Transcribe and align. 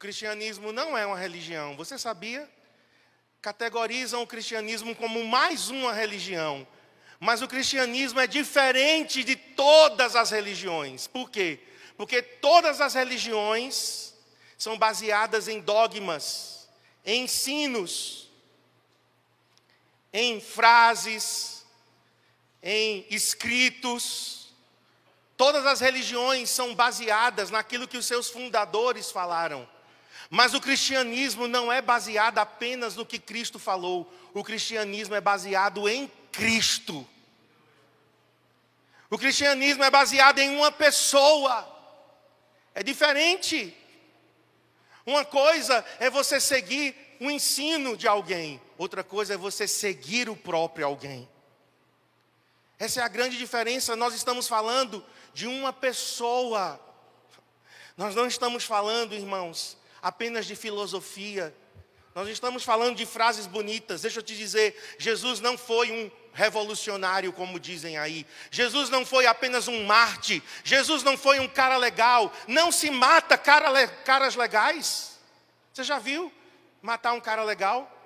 cristianismo 0.00 0.72
não 0.72 0.96
é 0.96 1.04
uma 1.04 1.18
religião. 1.18 1.76
Você 1.76 1.98
sabia? 1.98 2.50
Categorizam 3.42 4.22
o 4.22 4.26
cristianismo 4.26 4.96
como 4.96 5.22
mais 5.26 5.68
uma 5.68 5.92
religião. 5.92 6.66
Mas 7.20 7.42
o 7.42 7.48
cristianismo 7.48 8.18
é 8.18 8.26
diferente 8.26 9.22
de 9.22 9.36
todas 9.36 10.16
as 10.16 10.30
religiões. 10.30 11.06
Por 11.06 11.30
quê? 11.30 11.60
Porque 11.98 12.22
todas 12.22 12.80
as 12.80 12.94
religiões 12.94 14.14
são 14.56 14.78
baseadas 14.78 15.48
em 15.48 15.60
dogmas, 15.60 16.66
em 17.04 17.24
ensinos, 17.24 18.30
em 20.14 20.40
frases, 20.40 21.66
em 22.62 23.04
escritos. 23.10 24.48
Todas 25.36 25.66
as 25.66 25.80
religiões 25.80 26.48
são 26.48 26.74
baseadas 26.74 27.50
naquilo 27.50 27.86
que 27.86 27.98
os 27.98 28.06
seus 28.06 28.30
fundadores 28.30 29.10
falaram. 29.10 29.68
Mas 30.30 30.54
o 30.54 30.60
cristianismo 30.60 31.48
não 31.48 31.72
é 31.72 31.82
baseado 31.82 32.38
apenas 32.38 32.94
no 32.94 33.04
que 33.04 33.18
Cristo 33.18 33.58
falou, 33.58 34.10
o 34.32 34.44
cristianismo 34.44 35.16
é 35.16 35.20
baseado 35.20 35.88
em 35.88 36.10
Cristo. 36.30 37.04
O 39.10 39.18
cristianismo 39.18 39.82
é 39.82 39.90
baseado 39.90 40.38
em 40.38 40.56
uma 40.56 40.70
pessoa, 40.70 41.68
é 42.72 42.80
diferente. 42.80 43.76
Uma 45.04 45.24
coisa 45.24 45.84
é 45.98 46.08
você 46.08 46.40
seguir 46.40 46.94
o 47.20 47.28
ensino 47.28 47.96
de 47.96 48.06
alguém, 48.06 48.62
outra 48.78 49.02
coisa 49.02 49.34
é 49.34 49.36
você 49.36 49.66
seguir 49.66 50.28
o 50.28 50.36
próprio 50.36 50.86
alguém. 50.86 51.28
Essa 52.78 53.00
é 53.00 53.02
a 53.02 53.08
grande 53.08 53.36
diferença. 53.36 53.96
Nós 53.96 54.14
estamos 54.14 54.46
falando 54.46 55.04
de 55.34 55.46
uma 55.46 55.72
pessoa. 55.72 56.80
Nós 57.96 58.14
não 58.14 58.26
estamos 58.26 58.64
falando, 58.64 59.12
irmãos, 59.12 59.76
apenas 60.02 60.46
de 60.46 60.54
filosofia. 60.54 61.54
Nós 62.14 62.28
estamos 62.28 62.64
falando 62.64 62.96
de 62.96 63.06
frases 63.06 63.46
bonitas. 63.46 64.02
Deixa 64.02 64.18
eu 64.18 64.22
te 64.22 64.36
dizer, 64.36 64.76
Jesus 64.98 65.40
não 65.40 65.56
foi 65.56 65.92
um 65.92 66.10
revolucionário, 66.32 67.32
como 67.32 67.60
dizem 67.60 67.98
aí. 67.98 68.26
Jesus 68.50 68.90
não 68.90 69.06
foi 69.06 69.26
apenas 69.26 69.68
um 69.68 69.84
Marte. 69.84 70.42
Jesus 70.64 71.02
não 71.02 71.16
foi 71.16 71.38
um 71.38 71.48
cara 71.48 71.76
legal. 71.76 72.32
Não 72.48 72.72
se 72.72 72.90
mata 72.90 73.38
cara, 73.38 73.86
caras 73.88 74.34
legais. 74.34 75.18
Você 75.72 75.84
já 75.84 75.98
viu 75.98 76.32
matar 76.82 77.12
um 77.12 77.20
cara 77.20 77.44
legal? 77.44 77.96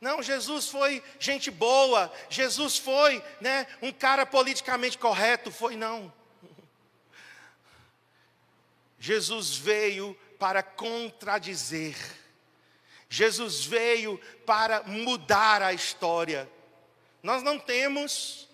Não, 0.00 0.22
Jesus 0.22 0.68
foi 0.68 1.02
gente 1.18 1.50
boa. 1.50 2.12
Jesus 2.28 2.78
foi, 2.78 3.22
né, 3.40 3.66
um 3.80 3.92
cara 3.92 4.26
politicamente 4.26 4.98
correto. 4.98 5.50
Foi 5.50 5.76
não. 5.76 6.12
Jesus 8.98 9.56
veio 9.56 10.16
para 10.44 10.62
contradizer. 10.62 11.96
Jesus 13.08 13.64
veio 13.64 14.20
para 14.44 14.82
mudar 14.82 15.62
a 15.62 15.72
história. 15.72 16.46
Nós 17.22 17.42
não 17.42 17.58
temos 17.58 18.46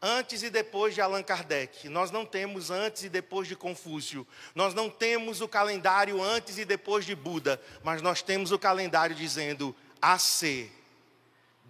antes 0.00 0.44
e 0.44 0.48
depois 0.48 0.94
de 0.94 1.00
Allan 1.00 1.24
Kardec, 1.24 1.88
nós 1.88 2.12
não 2.12 2.24
temos 2.24 2.70
antes 2.70 3.02
e 3.02 3.08
depois 3.08 3.48
de 3.48 3.56
Confúcio, 3.56 4.24
nós 4.54 4.74
não 4.74 4.88
temos 4.88 5.40
o 5.40 5.48
calendário 5.48 6.22
antes 6.22 6.56
e 6.56 6.64
depois 6.64 7.04
de 7.04 7.16
Buda, 7.16 7.60
mas 7.82 8.00
nós 8.00 8.22
temos 8.22 8.52
o 8.52 8.58
calendário 8.58 9.16
dizendo 9.16 9.74
AC, 10.00 10.70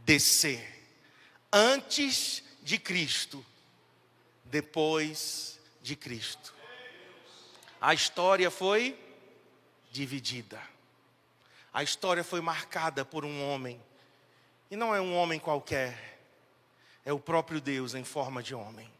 DC, 0.04 0.62
antes 1.50 2.44
de 2.62 2.76
Cristo, 2.76 3.42
depois 4.44 5.58
de 5.80 5.96
Cristo. 5.96 6.52
A 7.80 7.94
história 7.94 8.50
foi 8.50 9.02
dividida. 9.94 10.60
A 11.72 11.84
história 11.84 12.24
foi 12.24 12.40
marcada 12.40 13.04
por 13.04 13.24
um 13.24 13.48
homem. 13.48 13.80
E 14.68 14.76
não 14.76 14.92
é 14.92 15.00
um 15.00 15.16
homem 15.16 15.38
qualquer. 15.38 16.18
É 17.04 17.12
o 17.12 17.20
próprio 17.20 17.60
Deus 17.60 17.94
em 17.94 18.02
forma 18.02 18.42
de 18.42 18.54
homem. 18.54 18.92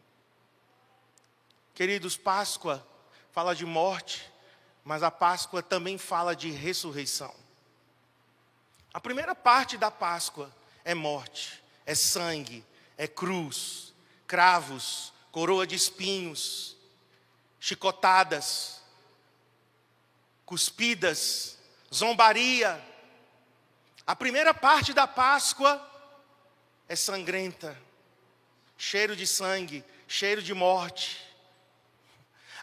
Queridos, 1.73 2.15
Páscoa 2.15 2.85
fala 3.33 3.53
de 3.53 3.65
morte, 3.65 4.31
mas 4.85 5.03
a 5.03 5.11
Páscoa 5.11 5.61
também 5.61 5.97
fala 5.97 6.33
de 6.33 6.49
ressurreição. 6.49 7.35
A 8.93 9.01
primeira 9.01 9.35
parte 9.35 9.77
da 9.77 9.91
Páscoa 9.91 10.49
é 10.85 10.93
morte, 10.93 11.61
é 11.85 11.93
sangue, 11.93 12.63
é 12.97 13.05
cruz, 13.05 13.93
cravos, 14.25 15.11
coroa 15.29 15.67
de 15.67 15.75
espinhos, 15.75 16.77
chicotadas, 17.59 18.81
cuspidas, 20.45 21.57
zombaria. 21.93 22.81
A 24.05 24.15
primeira 24.15 24.53
parte 24.53 24.93
da 24.93 25.07
Páscoa 25.07 25.81
é 26.87 26.95
sangrenta, 26.95 27.77
cheiro 28.77 29.15
de 29.15 29.25
sangue, 29.25 29.83
cheiro 30.07 30.41
de 30.41 30.53
morte. 30.53 31.25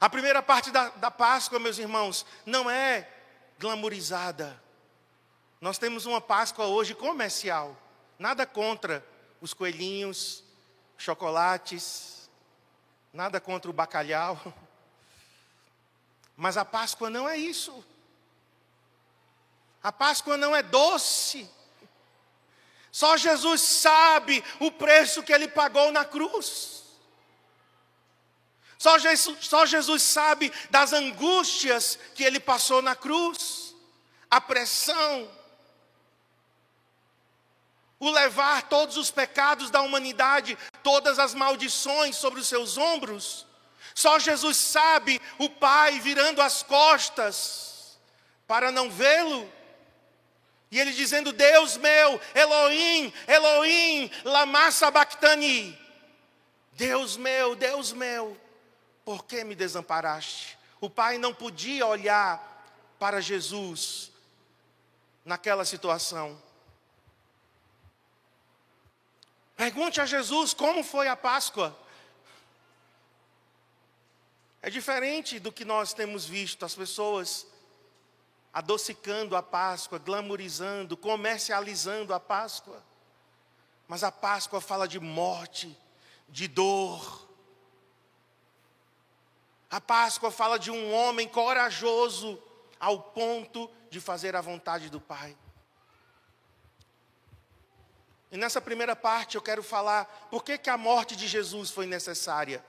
A 0.01 0.09
primeira 0.09 0.43
parte 0.43 0.71
da, 0.71 0.89
da 0.91 1.11
Páscoa, 1.11 1.59
meus 1.59 1.79
irmãos, 1.79 2.27
não 2.45 2.71
é 2.71 3.09
glamorizada. 3.59 4.61
Nós 5.61 5.79
temos 5.79 6.07
uma 6.07 6.21
Páscoa 6.21 6.67
hoje 6.67 6.95
comercial. 6.95 7.77
Nada 8.19 8.45
contra 8.47 9.05
os 9.41 9.55
coelhinhos, 9.55 10.43
chocolates, 10.97 12.29
nada 13.13 13.41
contra 13.41 13.71
o 13.71 13.75
bacalhau. 13.75 14.41
Mas 16.37 16.57
a 16.57 16.65
Páscoa 16.65 17.11
não 17.11 17.29
é 17.29 17.37
isso. 17.37 17.85
A 19.83 19.93
Páscoa 19.93 20.37
não 20.37 20.55
é 20.55 20.63
doce. 20.63 21.49
Só 22.91 23.17
Jesus 23.17 23.61
sabe 23.61 24.45
o 24.61 24.71
preço 24.71 25.23
que 25.23 25.33
ele 25.33 25.49
pagou 25.49 25.91
na 25.91 26.05
cruz. 26.05 26.83
Só 28.79 28.99
Jesus, 28.99 29.47
só 29.47 29.65
Jesus 29.65 30.03
sabe 30.03 30.53
das 30.69 30.93
angústias 30.93 31.99
que 32.15 32.25
ele 32.25 32.41
passou 32.41 32.83
na 32.83 32.97
cruz, 32.97 33.77
a 34.29 34.41
pressão, 34.41 35.31
o 38.01 38.11
levar 38.11 38.69
todos 38.69 38.97
os 38.97 39.09
pecados 39.09 39.71
da 39.71 39.81
humanidade, 39.83 40.59
todas 40.83 41.21
as 41.21 41.33
maldições 41.33 42.17
sobre 42.17 42.41
os 42.41 42.49
seus 42.49 42.77
ombros. 42.77 43.47
Só 43.95 44.19
Jesus 44.19 44.57
sabe 44.57 45.21
o 45.39 45.49
Pai 45.49 46.01
virando 46.01 46.41
as 46.41 46.63
costas 46.63 47.99
para 48.47 48.71
não 48.71 48.91
vê-lo. 48.91 49.51
E 50.71 50.81
ele 50.81 50.93
dizendo: 50.93 51.33
Deus 51.33 51.77
meu, 51.77 52.21
Elohim, 52.35 53.13
Elohim, 53.27 54.11
lama 54.25 54.71
sabachthani. 54.71 55.79
Deus 56.73 57.17
meu, 57.17 57.55
Deus 57.55 57.93
meu, 57.93 58.37
por 59.05 59.25
que 59.25 59.45
me 59.45 59.55
desamparaste? 59.55 60.59
O 60.81 60.89
pai 60.89 61.19
não 61.19 61.35
podia 61.35 61.87
olhar 61.87 62.67
para 62.99 63.21
Jesus 63.21 64.11
naquela 65.25 65.65
situação. 65.65 66.41
Pergunte 69.57 70.01
a 70.01 70.07
Jesus 70.07 70.55
como 70.55 70.83
foi 70.83 71.07
a 71.07 71.15
Páscoa. 71.15 71.77
É 74.63 74.71
diferente 74.71 75.41
do 75.41 75.51
que 75.51 75.65
nós 75.65 75.93
temos 75.93 76.25
visto, 76.25 76.65
as 76.65 76.75
pessoas 76.75 77.47
adocicando 78.53 79.35
a 79.35 79.43
Páscoa, 79.43 79.99
glamorizando, 79.99 80.97
comercializando 80.97 82.15
a 82.15 82.21
Páscoa. 82.21 82.81
Mas 83.89 84.05
a 84.05 84.13
Páscoa 84.13 84.61
fala 84.61 84.87
de 84.87 85.01
morte, 85.01 85.77
de 86.29 86.47
dor. 86.47 87.29
A 89.69 89.81
Páscoa 89.81 90.31
fala 90.31 90.59
de 90.59 90.71
um 90.71 90.93
homem 90.93 91.27
corajoso 91.27 92.41
ao 92.79 93.01
ponto 93.01 93.69
de 93.91 94.01
fazer 94.01 94.37
a 94.37 94.41
vontade 94.41 94.89
do 94.91 95.01
Pai. 95.01 95.37
E 98.31 98.37
nessa 98.37 98.61
primeira 98.61 98.95
parte 98.95 99.35
eu 99.35 99.43
quero 99.43 99.63
falar 99.63 100.05
por 100.31 100.45
que, 100.45 100.57
que 100.57 100.71
a 100.71 100.79
morte 100.79 101.17
de 101.17 101.27
Jesus 101.27 101.71
foi 101.71 101.85
necessária. 101.85 102.65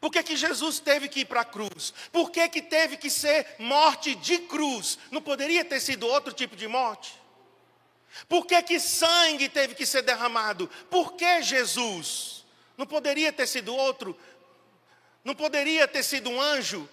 Por 0.00 0.12
que, 0.12 0.22
que 0.22 0.36
Jesus 0.36 0.78
teve 0.78 1.08
que 1.08 1.20
ir 1.20 1.24
para 1.24 1.40
a 1.40 1.44
cruz? 1.44 1.92
Por 2.12 2.30
que, 2.30 2.48
que 2.48 2.62
teve 2.62 2.96
que 2.96 3.08
ser 3.08 3.56
morte 3.58 4.14
de 4.14 4.38
cruz? 4.38 4.98
Não 5.10 5.22
poderia 5.22 5.64
ter 5.64 5.80
sido 5.80 6.06
outro 6.06 6.32
tipo 6.32 6.54
de 6.54 6.68
morte? 6.68 7.14
Por 8.28 8.46
que, 8.46 8.62
que 8.62 8.78
sangue 8.78 9.48
teve 9.48 9.74
que 9.74 9.86
ser 9.86 10.02
derramado? 10.02 10.68
Por 10.90 11.14
que 11.14 11.42
Jesus? 11.42 12.44
Não 12.76 12.86
poderia 12.86 13.32
ter 13.32 13.46
sido 13.46 13.74
outro? 13.74 14.18
Não 15.24 15.34
poderia 15.34 15.88
ter 15.88 16.02
sido 16.02 16.30
um 16.30 16.40
anjo? 16.40 16.88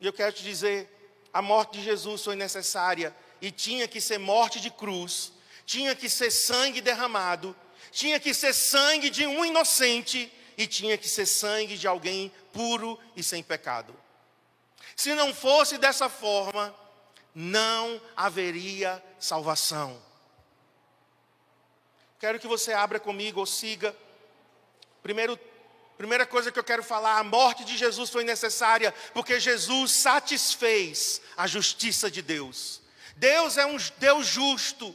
E 0.00 0.06
eu 0.06 0.12
quero 0.12 0.32
te 0.32 0.42
dizer: 0.42 0.88
a 1.32 1.42
morte 1.42 1.78
de 1.78 1.84
Jesus 1.84 2.24
foi 2.24 2.36
necessária 2.36 3.14
e 3.40 3.50
tinha 3.50 3.86
que 3.86 4.00
ser 4.00 4.18
morte 4.18 4.60
de 4.60 4.70
cruz, 4.70 5.32
tinha 5.64 5.94
que 5.94 6.08
ser 6.08 6.30
sangue 6.30 6.80
derramado 6.80 7.54
tinha 7.96 8.20
que 8.20 8.34
ser 8.34 8.52
sangue 8.52 9.08
de 9.08 9.26
um 9.26 9.42
inocente 9.42 10.30
e 10.54 10.66
tinha 10.66 10.98
que 10.98 11.08
ser 11.08 11.24
sangue 11.24 11.78
de 11.78 11.88
alguém 11.88 12.30
puro 12.52 13.00
e 13.16 13.22
sem 13.22 13.42
pecado. 13.42 13.98
Se 14.94 15.14
não 15.14 15.32
fosse 15.32 15.78
dessa 15.78 16.06
forma, 16.06 16.76
não 17.34 17.98
haveria 18.14 19.02
salvação. 19.18 19.98
Quero 22.20 22.38
que 22.38 22.46
você 22.46 22.74
abra 22.74 23.00
comigo 23.00 23.40
ou 23.40 23.46
siga. 23.46 23.96
Primeiro, 25.02 25.38
primeira 25.96 26.26
coisa 26.26 26.52
que 26.52 26.58
eu 26.58 26.64
quero 26.64 26.82
falar: 26.82 27.18
a 27.18 27.24
morte 27.24 27.64
de 27.64 27.78
Jesus 27.78 28.10
foi 28.10 28.24
necessária 28.24 28.92
porque 29.14 29.40
Jesus 29.40 29.92
satisfez 29.92 31.22
a 31.34 31.46
justiça 31.46 32.10
de 32.10 32.20
Deus. 32.20 32.82
Deus 33.16 33.56
é 33.56 33.64
um 33.64 33.78
Deus 33.96 34.26
justo. 34.26 34.94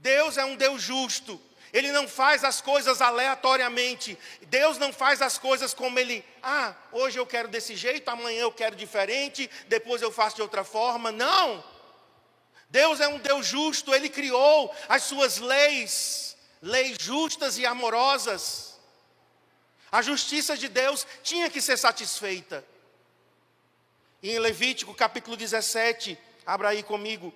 Deus 0.00 0.36
é 0.36 0.44
um 0.44 0.56
Deus 0.56 0.82
justo. 0.82 1.40
Ele 1.72 1.92
não 1.92 2.08
faz 2.08 2.42
as 2.42 2.60
coisas 2.60 3.00
aleatoriamente. 3.00 4.18
Deus 4.48 4.76
não 4.78 4.92
faz 4.92 5.22
as 5.22 5.38
coisas 5.38 5.72
como 5.72 5.98
ele, 5.98 6.24
ah, 6.42 6.74
hoje 6.90 7.18
eu 7.18 7.26
quero 7.26 7.48
desse 7.48 7.76
jeito, 7.76 8.08
amanhã 8.08 8.40
eu 8.40 8.52
quero 8.52 8.74
diferente, 8.74 9.48
depois 9.68 10.02
eu 10.02 10.10
faço 10.10 10.36
de 10.36 10.42
outra 10.42 10.64
forma. 10.64 11.12
Não. 11.12 11.62
Deus 12.68 13.00
é 13.00 13.08
um 13.08 13.18
Deus 13.18 13.46
justo, 13.46 13.94
ele 13.94 14.08
criou 14.08 14.74
as 14.88 15.04
suas 15.04 15.38
leis, 15.38 16.36
leis 16.60 16.96
justas 17.00 17.58
e 17.58 17.66
amorosas. 17.66 18.78
A 19.92 20.02
justiça 20.02 20.56
de 20.56 20.68
Deus 20.68 21.06
tinha 21.22 21.50
que 21.50 21.60
ser 21.60 21.76
satisfeita. 21.76 22.64
E 24.22 24.30
em 24.30 24.38
Levítico 24.38 24.94
capítulo 24.94 25.36
17, 25.36 26.18
abra 26.46 26.68
aí 26.68 26.82
comigo. 26.82 27.34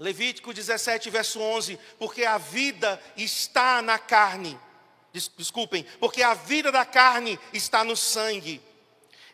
Levítico 0.00 0.54
17, 0.54 1.10
verso 1.10 1.38
11: 1.38 1.78
Porque 1.98 2.24
a 2.24 2.38
vida 2.38 2.98
está 3.18 3.82
na 3.82 3.98
carne, 3.98 4.58
desculpem, 5.36 5.84
porque 6.00 6.22
a 6.22 6.32
vida 6.32 6.72
da 6.72 6.86
carne 6.86 7.38
está 7.52 7.84
no 7.84 7.94
sangue. 7.94 8.62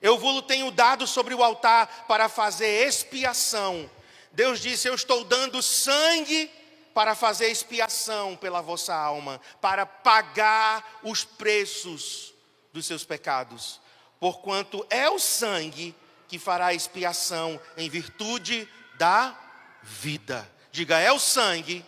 Eu 0.03 0.19
vos 0.19 0.43
tenho 0.43 0.73
dado 0.73 1.07
sobre 1.07 1.35
o 1.35 1.43
altar 1.43 2.07
para 2.09 2.29
fazer 2.29 2.85
expiação. 2.85 3.89
Deus 4.33 4.59
disse: 4.59 4.89
Eu 4.89 4.97
estou 4.97 5.23
dando 5.23 5.63
sangue 5.63 6.51
para 6.93 7.15
fazer 7.15 7.49
expiação 7.49 8.35
pela 8.35 8.61
vossa 8.61 8.93
alma, 8.93 9.41
para 9.61 9.87
pagar 9.87 10.99
os 11.05 11.25
preços 11.25 12.35
dos 12.73 12.87
seus 12.87 13.05
pecados. 13.05 13.81
Porquanto 14.19 14.85
é 14.91 15.09
o 15.09 15.21
sangue 15.21 15.95
que 16.27 16.41
fará 16.41 16.75
expiação 16.75 17.61
em 17.77 17.89
virtude 17.89 18.69
da 18.99 19.39
vida. 19.81 20.56
Diga, 20.77 20.99
é 20.99 21.11
o 21.11 21.19
sangue 21.19 21.83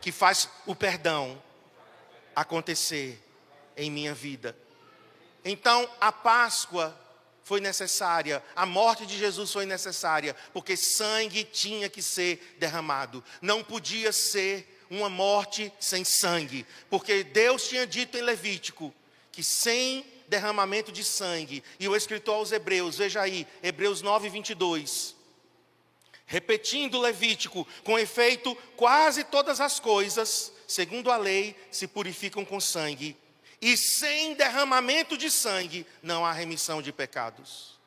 que 0.00 0.10
faz 0.10 0.48
o 0.64 0.74
perdão 0.74 1.42
acontecer 2.34 3.22
em 3.76 3.90
minha 3.90 4.14
vida. 4.14 4.56
Então, 5.44 5.86
a 6.00 6.10
Páscoa 6.10 6.98
foi 7.44 7.60
necessária, 7.60 8.42
a 8.56 8.64
morte 8.64 9.04
de 9.04 9.18
Jesus 9.18 9.52
foi 9.52 9.66
necessária, 9.66 10.34
porque 10.54 10.74
sangue 10.74 11.44
tinha 11.44 11.86
que 11.90 12.00
ser 12.00 12.56
derramado. 12.58 13.22
Não 13.42 13.62
podia 13.62 14.10
ser 14.10 14.86
uma 14.88 15.10
morte 15.10 15.70
sem 15.78 16.02
sangue, 16.02 16.66
porque 16.88 17.22
Deus 17.22 17.68
tinha 17.68 17.86
dito 17.86 18.16
em 18.16 18.22
Levítico 18.22 18.90
que 19.30 19.44
sem 19.44 20.02
derramamento 20.28 20.90
de 20.90 21.04
sangue, 21.04 21.62
e 21.78 21.86
o 21.86 21.94
escritor 21.94 22.36
aos 22.36 22.52
Hebreus, 22.52 22.96
veja 22.96 23.20
aí, 23.20 23.46
Hebreus 23.62 24.00
9, 24.00 24.30
22 24.30 25.20
Repetindo 26.26 27.00
Levítico, 27.00 27.66
com 27.84 27.98
efeito, 27.98 28.54
quase 28.76 29.24
todas 29.24 29.60
as 29.60 29.78
coisas, 29.78 30.52
segundo 30.66 31.10
a 31.10 31.16
lei, 31.16 31.56
se 31.70 31.86
purificam 31.86 32.44
com 32.44 32.60
sangue, 32.60 33.16
e 33.60 33.76
sem 33.76 34.34
derramamento 34.34 35.16
de 35.16 35.30
sangue 35.30 35.86
não 36.02 36.24
há 36.24 36.32
remissão 36.32 36.82
de 36.82 36.92
pecados. 36.92 37.78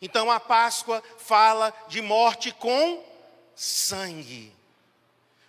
Então 0.00 0.30
a 0.30 0.38
Páscoa 0.38 1.02
fala 1.16 1.72
de 1.88 2.02
morte 2.02 2.52
com 2.52 3.04
sangue, 3.54 4.52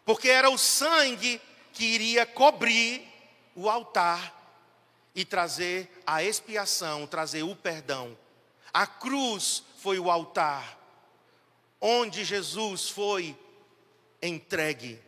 porque 0.06 0.30
era 0.30 0.50
o 0.50 0.58
sangue 0.58 1.42
que 1.74 1.84
iria 1.84 2.26
cobrir 2.26 3.06
o 3.56 3.70
altar 3.70 4.34
e 5.14 5.26
trazer 5.26 6.02
a 6.06 6.24
expiação, 6.24 7.06
trazer 7.08 7.44
o 7.44 7.56
perdão. 7.56 8.18
A 8.72 8.86
cruz 8.86 9.64
foi 9.80 10.00
o 10.00 10.10
altar 10.10 10.78
onde 11.80 12.24
Jesus 12.24 12.90
foi 12.90 13.38
entregue. 14.22 15.02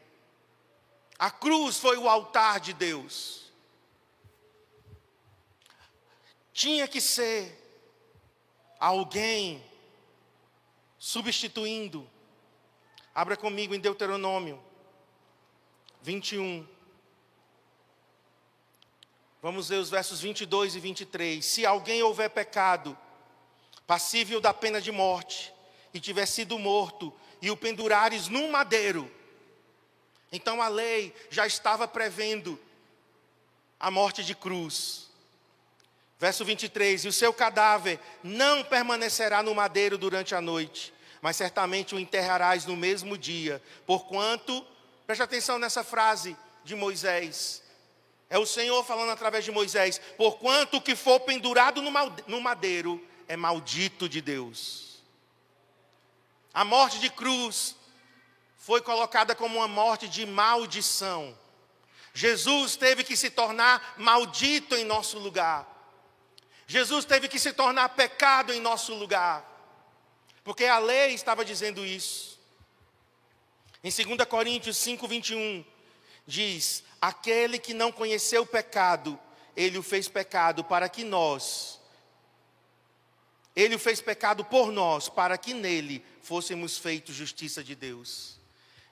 A 1.18 1.30
cruz 1.30 1.78
foi 1.78 1.98
o 1.98 2.08
altar 2.08 2.60
de 2.60 2.74
Deus. 2.74 3.52
Tinha 6.54 6.88
que 6.88 7.02
ser 7.02 7.58
alguém 8.80 9.64
substituindo. 10.98 12.10
Abra 13.14 13.36
comigo 13.36 13.74
em 13.74 13.80
Deuteronômio 13.80 14.62
21. 16.02 16.68
Vamos 19.42 19.70
ver 19.70 19.78
os 19.78 19.90
versos 19.90 20.22
22 20.22 20.76
e 20.76 20.80
23. 20.80 21.46
Se 21.46 21.66
alguém 21.66 22.04
houver 22.04 22.30
pecado, 22.30 22.98
passível 23.88 24.42
da 24.42 24.54
pena 24.54 24.82
de 24.82 24.92
morte, 24.92 25.54
e 25.94 26.00
tiver 26.00 26.26
sido 26.26 26.58
morto, 26.60 27.14
e 27.42 27.50
o 27.50 27.58
pendurares 27.58 28.28
num 28.28 28.52
madeiro. 28.52 29.10
Então 30.32 30.62
a 30.62 30.68
lei 30.68 31.14
já 31.30 31.48
estava 31.48 31.88
prevendo 31.88 32.60
a 33.80 33.90
morte 33.90 34.24
de 34.24 34.36
cruz. 34.36 35.10
Verso 36.20 36.44
23: 36.44 37.06
E 37.06 37.08
o 37.08 37.14
seu 37.14 37.34
cadáver 37.34 38.00
não 38.24 38.64
permanecerá 38.64 39.42
no 39.42 39.56
madeiro 39.56 39.98
durante 39.98 40.36
a 40.36 40.42
noite, 40.42 40.94
mas 41.22 41.38
certamente 41.38 41.96
o 41.96 42.00
enterrarás 42.00 42.66
no 42.66 42.76
mesmo 42.76 43.18
dia, 43.18 43.62
porquanto, 43.86 44.66
preste 45.08 45.24
atenção 45.24 45.58
nessa 45.58 45.84
frase 45.84 46.36
de 46.64 46.76
Moisés, 46.76 47.64
é 48.30 48.38
o 48.38 48.46
Senhor 48.46 48.84
falando 48.84 49.10
através 49.10 49.44
de 49.44 49.52
Moisés: 49.52 50.00
porquanto 50.16 50.78
o 50.78 50.82
que 50.82 50.96
for 50.96 51.20
pendurado 51.22 51.82
no 51.82 52.42
madeiro 52.42 53.04
é 53.28 53.36
maldito 53.36 54.08
de 54.08 54.22
Deus. 54.22 54.89
A 56.54 56.66
morte 56.66 57.00
de 57.00 57.10
cruz 57.10 57.76
foi 58.58 58.82
colocada 58.82 59.36
como 59.36 59.58
uma 59.58 59.68
morte 59.68 60.08
de 60.08 60.26
maldição. 60.26 61.38
Jesus 62.14 62.76
teve 62.76 63.04
que 63.04 63.16
se 63.16 63.30
tornar 63.30 63.96
maldito 63.98 64.76
em 64.76 64.84
nosso 64.84 65.18
lugar. 65.20 65.68
Jesus 66.68 67.06
teve 67.06 67.28
que 67.28 67.40
se 67.40 67.54
tornar 67.54 67.90
pecado 67.90 68.54
em 68.54 68.60
nosso 68.60 68.94
lugar. 68.94 69.46
Porque 70.44 70.66
a 70.66 70.80
lei 70.80 71.14
estava 71.14 71.46
dizendo 71.46 71.86
isso. 71.86 72.40
Em 73.84 73.90
2 73.90 74.28
Coríntios 74.28 74.78
5, 74.78 75.08
21, 75.08 75.66
diz: 76.28 76.84
Aquele 77.02 77.58
que 77.58 77.74
não 77.74 77.92
conheceu 77.92 78.42
o 78.42 78.48
pecado, 78.48 79.18
ele 79.56 79.78
o 79.78 79.84
fez 79.84 80.08
pecado 80.08 80.64
para 80.64 80.90
que 80.90 81.04
nós, 81.04 81.80
ele 83.56 83.76
o 83.76 83.80
fez 83.80 84.02
pecado 84.02 84.44
por 84.44 84.72
nós, 84.72 85.08
para 85.10 85.38
que 85.38 85.54
nele 85.54 86.06
fôssemos 86.30 86.78
feitos 86.78 87.16
justiça 87.16 87.64
de 87.64 87.74
Deus. 87.74 88.38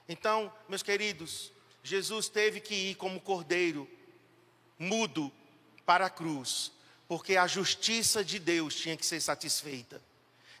Então, 0.08 0.52
meus 0.68 0.82
queridos, 0.82 1.52
Jesus 1.84 2.28
teve 2.28 2.58
que 2.58 2.74
ir 2.74 2.94
como 2.96 3.20
cordeiro, 3.20 3.88
mudo, 4.76 5.30
para 5.86 6.06
a 6.06 6.10
cruz, 6.10 6.72
porque 7.06 7.36
a 7.36 7.46
justiça 7.46 8.24
de 8.24 8.40
Deus 8.40 8.74
tinha 8.74 8.96
que 8.96 9.06
ser 9.06 9.20
satisfeita. 9.20 10.02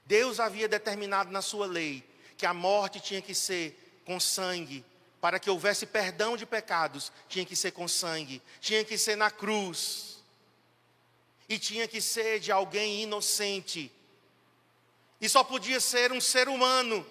Deus 0.06 0.38
havia 0.38 0.68
determinado 0.68 1.32
na 1.32 1.42
sua 1.42 1.66
lei 1.66 2.08
que 2.36 2.46
a 2.46 2.54
morte 2.54 3.00
tinha 3.00 3.20
que 3.20 3.34
ser 3.34 4.00
com 4.04 4.20
sangue, 4.20 4.84
para 5.20 5.40
que 5.40 5.50
houvesse 5.50 5.84
perdão 5.84 6.36
de 6.36 6.46
pecados, 6.46 7.10
tinha 7.28 7.44
que 7.44 7.56
ser 7.56 7.72
com 7.72 7.88
sangue, 7.88 8.40
tinha 8.60 8.84
que 8.84 8.96
ser 8.96 9.16
na 9.16 9.32
cruz, 9.32 10.22
e 11.48 11.58
tinha 11.58 11.88
que 11.88 12.00
ser 12.00 12.38
de 12.38 12.52
alguém 12.52 13.02
inocente, 13.02 13.90
e 15.20 15.28
só 15.28 15.42
podia 15.42 15.80
ser 15.80 16.12
um 16.12 16.20
ser 16.20 16.48
humano 16.48 17.04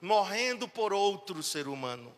morrendo 0.00 0.66
por 0.66 0.92
outro 0.92 1.42
ser 1.42 1.68
humano. 1.68 2.14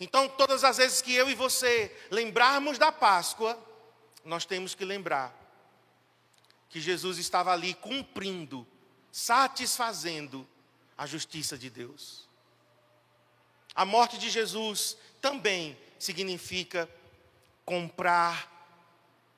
Então, 0.00 0.28
todas 0.28 0.64
as 0.64 0.76
vezes 0.76 1.00
que 1.00 1.14
eu 1.14 1.30
e 1.30 1.34
você 1.34 1.94
lembrarmos 2.10 2.78
da 2.78 2.90
Páscoa, 2.90 3.58
nós 4.24 4.44
temos 4.44 4.74
que 4.74 4.84
lembrar 4.84 5.32
que 6.68 6.80
Jesus 6.80 7.18
estava 7.18 7.52
ali 7.52 7.74
cumprindo, 7.74 8.66
satisfazendo 9.12 10.46
a 10.98 11.06
justiça 11.06 11.56
de 11.56 11.70
Deus. 11.70 12.28
A 13.74 13.84
morte 13.84 14.18
de 14.18 14.28
Jesus 14.28 14.96
também 15.20 15.78
significa 15.98 16.88
comprar 17.64 18.50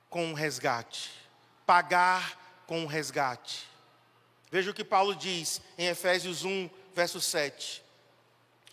com 0.08 0.26
um 0.26 0.32
resgate, 0.32 1.10
pagar 1.66 2.64
com 2.66 2.80
um 2.80 2.86
resgate. 2.86 3.68
Veja 4.56 4.70
o 4.70 4.74
que 4.74 4.82
Paulo 4.82 5.14
diz 5.14 5.60
em 5.76 5.86
Efésios 5.88 6.42
1, 6.42 6.70
verso 6.94 7.20
7. 7.20 7.82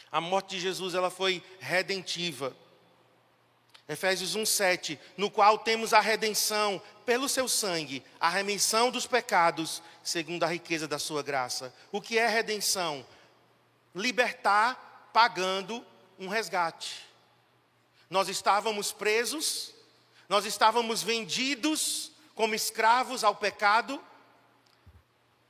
A 0.10 0.22
morte 0.22 0.56
de 0.56 0.62
Jesus 0.62 0.96
ela 0.96 1.10
foi 1.10 1.44
redentiva. 1.60 2.56
Efésios 3.90 4.34
1:7, 4.34 4.98
no 5.18 5.30
qual 5.30 5.58
temos 5.58 5.94
a 5.94 6.00
redenção 6.00 6.82
pelo 7.06 7.28
seu 7.28 7.50
sangue, 7.50 8.02
a 8.18 8.30
remissão 8.30 8.92
dos 8.92 9.06
pecados, 9.06 9.84
segundo 10.02 10.46
a 10.46 10.48
riqueza 10.48 10.88
da 10.88 10.98
sua 10.98 11.22
graça. 11.22 11.76
O 11.92 12.00
que 12.00 12.18
é 12.18 12.30
redenção? 12.30 13.06
Libertar 13.94 15.10
pagando 15.12 15.86
um 16.18 16.30
resgate. 16.30 17.06
Nós 18.10 18.30
estávamos 18.30 18.94
presos, 18.94 19.74
nós 20.30 20.46
estávamos 20.46 21.04
vendidos 21.04 22.10
como 22.36 22.56
escravos 22.56 23.22
ao 23.22 23.36
pecado, 23.36 24.02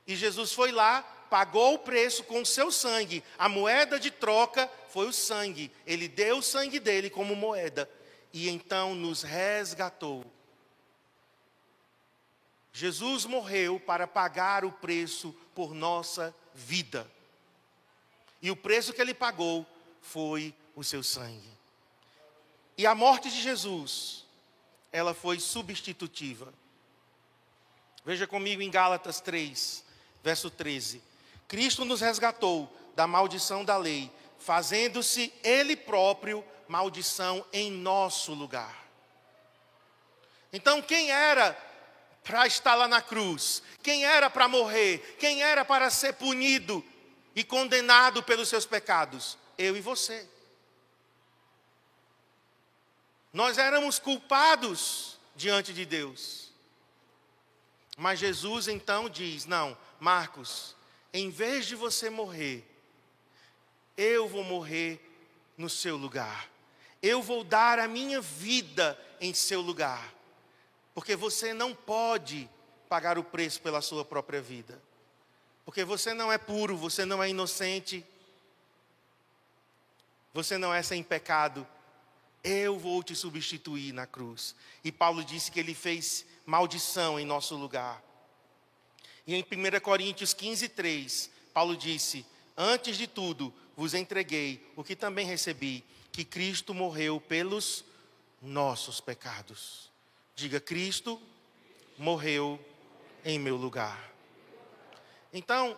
e 0.06 0.14
Jesus 0.14 0.52
foi 0.52 0.70
lá, 0.70 1.02
pagou 1.30 1.74
o 1.74 1.78
preço 1.78 2.24
com 2.24 2.42
o 2.42 2.46
seu 2.46 2.70
sangue. 2.70 3.24
A 3.38 3.48
moeda 3.48 3.98
de 3.98 4.10
troca 4.10 4.70
foi 4.88 5.08
o 5.08 5.12
sangue. 5.12 5.72
Ele 5.86 6.08
deu 6.08 6.38
o 6.38 6.42
sangue 6.42 6.78
dele 6.78 7.08
como 7.08 7.34
moeda 7.34 7.90
e 8.32 8.48
então 8.48 8.94
nos 8.94 9.22
resgatou. 9.22 10.24
Jesus 12.72 13.24
morreu 13.24 13.78
para 13.78 14.06
pagar 14.06 14.64
o 14.64 14.72
preço 14.72 15.32
por 15.54 15.72
nossa 15.72 16.34
vida. 16.52 17.08
E 18.42 18.50
o 18.50 18.56
preço 18.56 18.92
que 18.92 19.00
ele 19.00 19.14
pagou 19.14 19.64
foi 20.02 20.54
o 20.74 20.82
seu 20.82 21.02
sangue. 21.02 21.54
E 22.76 22.86
a 22.86 22.94
morte 22.94 23.30
de 23.30 23.40
Jesus, 23.40 24.26
ela 24.92 25.14
foi 25.14 25.38
substitutiva. 25.38 26.52
Veja 28.04 28.26
comigo 28.26 28.60
em 28.60 28.70
Gálatas 28.70 29.20
3, 29.20 29.84
verso 30.24 30.48
13. 30.50 31.02
Cristo 31.46 31.84
nos 31.84 32.00
resgatou 32.00 32.74
da 32.96 33.06
maldição 33.06 33.62
da 33.62 33.76
lei, 33.76 34.10
fazendo-se 34.38 35.32
Ele 35.44 35.76
próprio 35.76 36.42
maldição 36.66 37.44
em 37.52 37.70
nosso 37.70 38.32
lugar. 38.32 38.88
Então, 40.50 40.80
quem 40.80 41.10
era 41.10 41.52
para 42.24 42.46
estar 42.46 42.74
lá 42.74 42.88
na 42.88 43.02
cruz? 43.02 43.62
Quem 43.82 44.06
era 44.06 44.30
para 44.30 44.48
morrer? 44.48 45.16
Quem 45.18 45.42
era 45.42 45.62
para 45.62 45.90
ser 45.90 46.14
punido 46.14 46.82
e 47.36 47.44
condenado 47.44 48.22
pelos 48.22 48.48
seus 48.48 48.64
pecados? 48.64 49.36
Eu 49.58 49.76
e 49.76 49.80
você. 49.80 50.26
Nós 53.30 53.58
éramos 53.58 53.98
culpados 53.98 55.18
diante 55.36 55.74
de 55.74 55.84
Deus. 55.84 56.44
Mas 57.96 58.18
Jesus 58.18 58.68
então 58.68 59.08
diz: 59.08 59.44
Não, 59.44 59.76
Marcos, 60.00 60.76
em 61.12 61.30
vez 61.30 61.66
de 61.66 61.74
você 61.74 62.10
morrer, 62.10 62.64
eu 63.96 64.28
vou 64.28 64.44
morrer 64.44 65.00
no 65.56 65.68
seu 65.68 65.96
lugar 65.96 66.54
eu 67.04 67.20
vou 67.20 67.44
dar 67.44 67.78
a 67.78 67.86
minha 67.86 68.18
vida 68.18 68.98
em 69.20 69.34
seu 69.34 69.60
lugar. 69.60 70.10
Porque 70.94 71.14
você 71.14 71.52
não 71.52 71.74
pode 71.74 72.48
pagar 72.88 73.18
o 73.18 73.24
preço 73.24 73.60
pela 73.60 73.82
sua 73.82 74.02
própria 74.02 74.40
vida. 74.40 74.80
Porque 75.66 75.84
você 75.84 76.14
não 76.14 76.32
é 76.32 76.38
puro, 76.38 76.78
você 76.78 77.04
não 77.04 77.22
é 77.22 77.28
inocente. 77.28 78.02
Você 80.32 80.56
não 80.56 80.72
é 80.72 80.82
sem 80.82 81.02
pecado. 81.02 81.66
Eu 82.42 82.78
vou 82.78 83.02
te 83.02 83.14
substituir 83.14 83.92
na 83.92 84.06
cruz. 84.06 84.54
E 84.82 84.90
Paulo 84.90 85.22
disse 85.22 85.50
que 85.50 85.60
ele 85.60 85.74
fez 85.74 86.24
maldição 86.46 87.20
em 87.20 87.26
nosso 87.26 87.54
lugar. 87.54 88.02
E 89.26 89.34
em 89.34 89.42
1 89.42 89.80
Coríntios 89.80 90.34
15, 90.34 90.68
3, 90.68 91.30
Paulo 91.52 91.76
disse: 91.76 92.26
Antes 92.56 92.96
de 92.96 93.06
tudo, 93.06 93.52
vos 93.76 93.94
entreguei 93.94 94.64
o 94.76 94.84
que 94.84 94.94
também 94.94 95.26
recebi, 95.26 95.84
que 96.12 96.24
Cristo 96.24 96.74
morreu 96.74 97.20
pelos 97.20 97.84
nossos 98.40 99.00
pecados. 99.00 99.90
Diga, 100.34 100.60
Cristo 100.60 101.20
morreu 101.96 102.58
em 103.24 103.38
meu 103.38 103.56
lugar. 103.56 104.12
Então, 105.32 105.76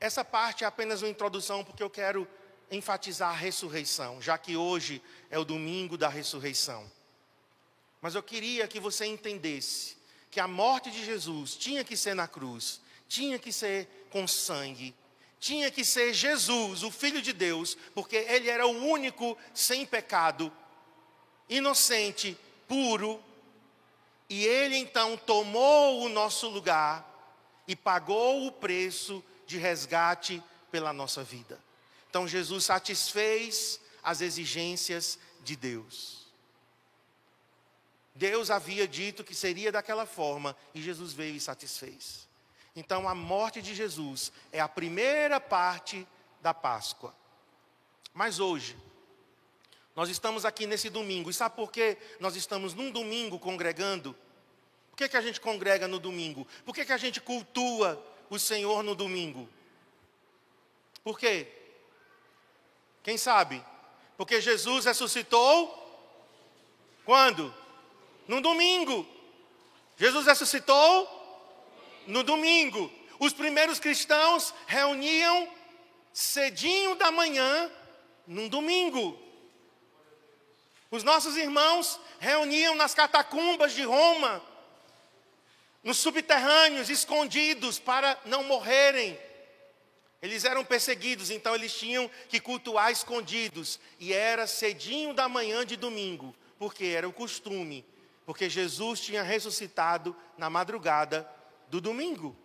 essa 0.00 0.24
parte 0.24 0.64
é 0.64 0.66
apenas 0.66 1.02
uma 1.02 1.10
introdução, 1.10 1.64
porque 1.64 1.82
eu 1.82 1.90
quero 1.90 2.26
enfatizar 2.70 3.30
a 3.30 3.36
ressurreição, 3.36 4.20
já 4.20 4.36
que 4.38 4.56
hoje 4.56 5.02
é 5.30 5.38
o 5.38 5.44
domingo 5.44 5.96
da 5.96 6.08
ressurreição. 6.08 6.90
Mas 8.00 8.14
eu 8.14 8.22
queria 8.22 8.66
que 8.66 8.80
você 8.80 9.06
entendesse 9.06 9.96
que 10.34 10.40
a 10.40 10.48
morte 10.48 10.90
de 10.90 11.04
Jesus 11.04 11.54
tinha 11.54 11.84
que 11.84 11.96
ser 11.96 12.12
na 12.12 12.26
cruz, 12.26 12.80
tinha 13.08 13.38
que 13.38 13.52
ser 13.52 14.08
com 14.10 14.26
sangue, 14.26 14.92
tinha 15.38 15.70
que 15.70 15.84
ser 15.84 16.12
Jesus, 16.12 16.82
o 16.82 16.90
Filho 16.90 17.22
de 17.22 17.32
Deus, 17.32 17.78
porque 17.94 18.16
ele 18.16 18.50
era 18.50 18.66
o 18.66 18.84
único 18.84 19.38
sem 19.54 19.86
pecado, 19.86 20.52
inocente, 21.48 22.36
puro, 22.66 23.22
e 24.28 24.44
ele 24.44 24.76
então 24.76 25.16
tomou 25.16 26.02
o 26.02 26.08
nosso 26.08 26.48
lugar 26.48 27.08
e 27.68 27.76
pagou 27.76 28.44
o 28.44 28.50
preço 28.50 29.22
de 29.46 29.56
resgate 29.56 30.42
pela 30.68 30.92
nossa 30.92 31.22
vida. 31.22 31.62
Então 32.10 32.26
Jesus 32.26 32.64
satisfez 32.64 33.78
as 34.02 34.20
exigências 34.20 35.16
de 35.44 35.54
Deus. 35.54 36.23
Deus 38.14 38.50
havia 38.50 38.86
dito 38.86 39.24
que 39.24 39.34
seria 39.34 39.72
daquela 39.72 40.06
forma 40.06 40.56
e 40.72 40.80
Jesus 40.80 41.12
veio 41.12 41.34
e 41.34 41.40
satisfez. 41.40 42.28
Então, 42.76 43.08
a 43.08 43.14
morte 43.14 43.60
de 43.60 43.74
Jesus 43.74 44.32
é 44.52 44.60
a 44.60 44.68
primeira 44.68 45.40
parte 45.40 46.06
da 46.40 46.54
Páscoa. 46.54 47.14
Mas 48.12 48.38
hoje, 48.38 48.76
nós 49.96 50.08
estamos 50.08 50.44
aqui 50.44 50.66
nesse 50.66 50.90
domingo, 50.90 51.30
e 51.30 51.34
sabe 51.34 51.56
por 51.56 51.70
que 51.70 51.96
nós 52.20 52.36
estamos 52.36 52.74
num 52.74 52.90
domingo 52.90 53.38
congregando? 53.38 54.14
Por 54.90 54.98
que, 54.98 55.08
que 55.08 55.16
a 55.16 55.20
gente 55.20 55.40
congrega 55.40 55.88
no 55.88 55.98
domingo? 55.98 56.46
Por 56.64 56.74
que, 56.74 56.84
que 56.84 56.92
a 56.92 56.96
gente 56.96 57.20
cultua 57.20 58.00
o 58.30 58.38
Senhor 58.38 58.82
no 58.82 58.94
domingo? 58.94 59.48
Por 61.02 61.18
quê? 61.18 61.48
Quem 63.02 63.18
sabe? 63.18 63.64
Porque 64.16 64.40
Jesus 64.40 64.84
ressuscitou 64.84 65.80
quando? 67.04 67.54
No 68.26 68.40
domingo. 68.40 69.06
Jesus 69.96 70.26
ressuscitou 70.26 71.08
no 72.06 72.22
domingo. 72.22 72.90
Os 73.18 73.32
primeiros 73.32 73.78
cristãos 73.78 74.52
reuniam 74.66 75.48
cedinho 76.12 76.94
da 76.94 77.10
manhã, 77.10 77.70
num 78.26 78.48
domingo. 78.48 79.18
Os 80.90 81.02
nossos 81.02 81.36
irmãos 81.36 81.98
reuniam 82.20 82.74
nas 82.74 82.94
catacumbas 82.94 83.72
de 83.72 83.82
Roma, 83.82 84.42
nos 85.82 85.98
subterrâneos, 85.98 86.88
escondidos, 86.88 87.78
para 87.78 88.18
não 88.24 88.44
morrerem. 88.44 89.18
Eles 90.22 90.44
eram 90.44 90.64
perseguidos, 90.64 91.30
então 91.30 91.54
eles 91.54 91.76
tinham 91.76 92.10
que 92.28 92.40
cultuar 92.40 92.90
escondidos. 92.90 93.78
E 94.00 94.12
era 94.12 94.46
cedinho 94.46 95.12
da 95.12 95.28
manhã 95.28 95.66
de 95.66 95.76
domingo, 95.76 96.34
porque 96.58 96.86
era 96.86 97.08
o 97.08 97.12
costume, 97.12 97.84
porque 98.24 98.48
Jesus 98.48 99.00
tinha 99.00 99.22
ressuscitado 99.22 100.16
na 100.38 100.48
madrugada 100.48 101.28
do 101.68 101.80
domingo. 101.80 102.36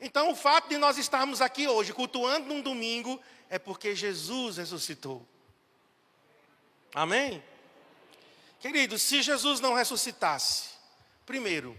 Então, 0.00 0.30
o 0.30 0.34
fato 0.34 0.68
de 0.68 0.78
nós 0.78 0.98
estarmos 0.98 1.40
aqui 1.40 1.68
hoje 1.68 1.92
cultuando 1.92 2.48
num 2.48 2.60
domingo 2.60 3.20
é 3.48 3.58
porque 3.58 3.94
Jesus 3.94 4.56
ressuscitou. 4.56 5.26
Amém? 6.94 7.42
Querido, 8.58 8.98
se 8.98 9.22
Jesus 9.22 9.60
não 9.60 9.74
ressuscitasse, 9.74 10.70
primeiro, 11.24 11.76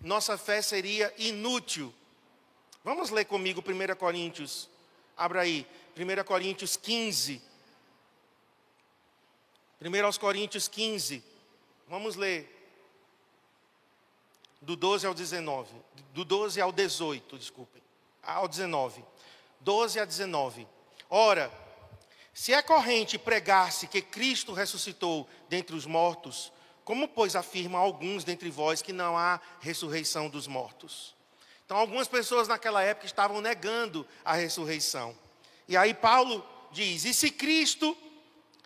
nossa 0.00 0.36
fé 0.36 0.60
seria 0.60 1.12
inútil. 1.16 1.92
Vamos 2.82 3.10
ler 3.10 3.24
comigo 3.24 3.62
1 3.66 3.96
Coríntios. 3.96 4.68
Abra 5.16 5.42
aí, 5.42 5.66
1 5.96 6.24
Coríntios 6.24 6.76
15. 6.76 7.40
1 9.80 10.18
Coríntios 10.18 10.68
15. 10.68 11.22
Vamos 11.88 12.16
ler 12.16 12.53
do 14.64 14.76
12 14.76 15.06
ao 15.06 15.14
19, 15.14 15.68
do 16.12 16.24
12 16.24 16.60
ao 16.60 16.72
18, 16.72 17.38
desculpem, 17.38 17.82
ao 18.22 18.48
19. 18.48 19.04
12 19.60 20.00
a 20.00 20.04
19. 20.04 20.66
Ora, 21.08 21.50
se 22.32 22.52
é 22.52 22.60
corrente 22.60 23.18
pregar-se 23.18 23.86
que 23.86 24.02
Cristo 24.02 24.52
ressuscitou 24.52 25.28
dentre 25.48 25.76
os 25.76 25.86
mortos, 25.86 26.52
como, 26.84 27.08
pois, 27.08 27.36
afirmam 27.36 27.80
alguns 27.80 28.24
dentre 28.24 28.50
vós 28.50 28.82
que 28.82 28.92
não 28.92 29.16
há 29.16 29.40
ressurreição 29.60 30.28
dos 30.28 30.46
mortos? 30.46 31.14
Então, 31.64 31.76
algumas 31.76 32.08
pessoas 32.08 32.46
naquela 32.46 32.82
época 32.82 33.06
estavam 33.06 33.40
negando 33.40 34.06
a 34.24 34.34
ressurreição. 34.34 35.16
E 35.66 35.76
aí 35.76 35.94
Paulo 35.94 36.46
diz: 36.70 37.04
e 37.04 37.14
se 37.14 37.30
Cristo, 37.30 37.96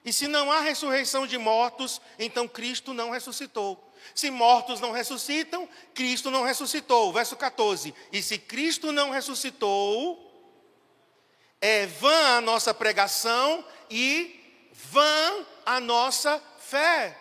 e 0.05 0.13
se 0.13 0.29
não 0.29 0.51
há 0.51 0.61
ressurreição 0.61 1.27
de 1.27 1.37
mortos, 1.37 2.01
então 2.19 2.47
Cristo 2.47 2.95
não 2.95 3.11
ressuscitou. 3.11 3.93
Se 4.15 4.31
mortos 4.31 4.81
não 4.81 4.93
ressuscitam, 4.93 5.69
Cristo 5.95 6.31
não 6.31 6.45
ressuscitou. 6.45 7.13
Verso 7.13 7.37
14. 7.37 7.95
E 8.13 8.23
se 8.23 8.39
Cristo 8.39 8.93
não 8.93 9.11
ressuscitou, 9.11 10.25
é 11.61 11.87
vã 11.87 12.37
a 12.37 12.41
nossa 12.41 12.73
pregação 12.73 13.65
e 13.91 14.71
vã 14.73 15.47
a 15.67 15.81
nossa 15.81 16.43
fé. 16.61 17.19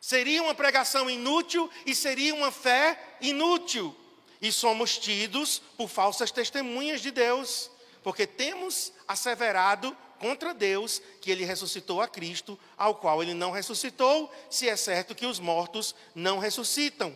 Seria 0.00 0.42
uma 0.42 0.54
pregação 0.54 1.08
inútil 1.08 1.70
e 1.86 1.94
seria 1.94 2.34
uma 2.34 2.50
fé 2.50 3.16
inútil. 3.20 3.96
E 4.42 4.50
somos 4.50 4.98
tidos 4.98 5.60
por 5.76 5.88
falsas 5.88 6.30
testemunhas 6.30 7.00
de 7.00 7.10
Deus, 7.10 7.70
porque 8.02 8.26
temos 8.26 8.92
asseverado 9.06 9.96
contra 10.20 10.52
Deus 10.52 11.00
que 11.20 11.30
ele 11.30 11.44
ressuscitou 11.44 12.00
a 12.00 12.06
Cristo, 12.06 12.56
ao 12.76 12.94
qual 12.94 13.22
ele 13.22 13.32
não 13.32 13.50
ressuscitou, 13.50 14.30
se 14.50 14.68
é 14.68 14.76
certo 14.76 15.14
que 15.14 15.26
os 15.26 15.40
mortos 15.40 15.94
não 16.14 16.38
ressuscitam. 16.38 17.12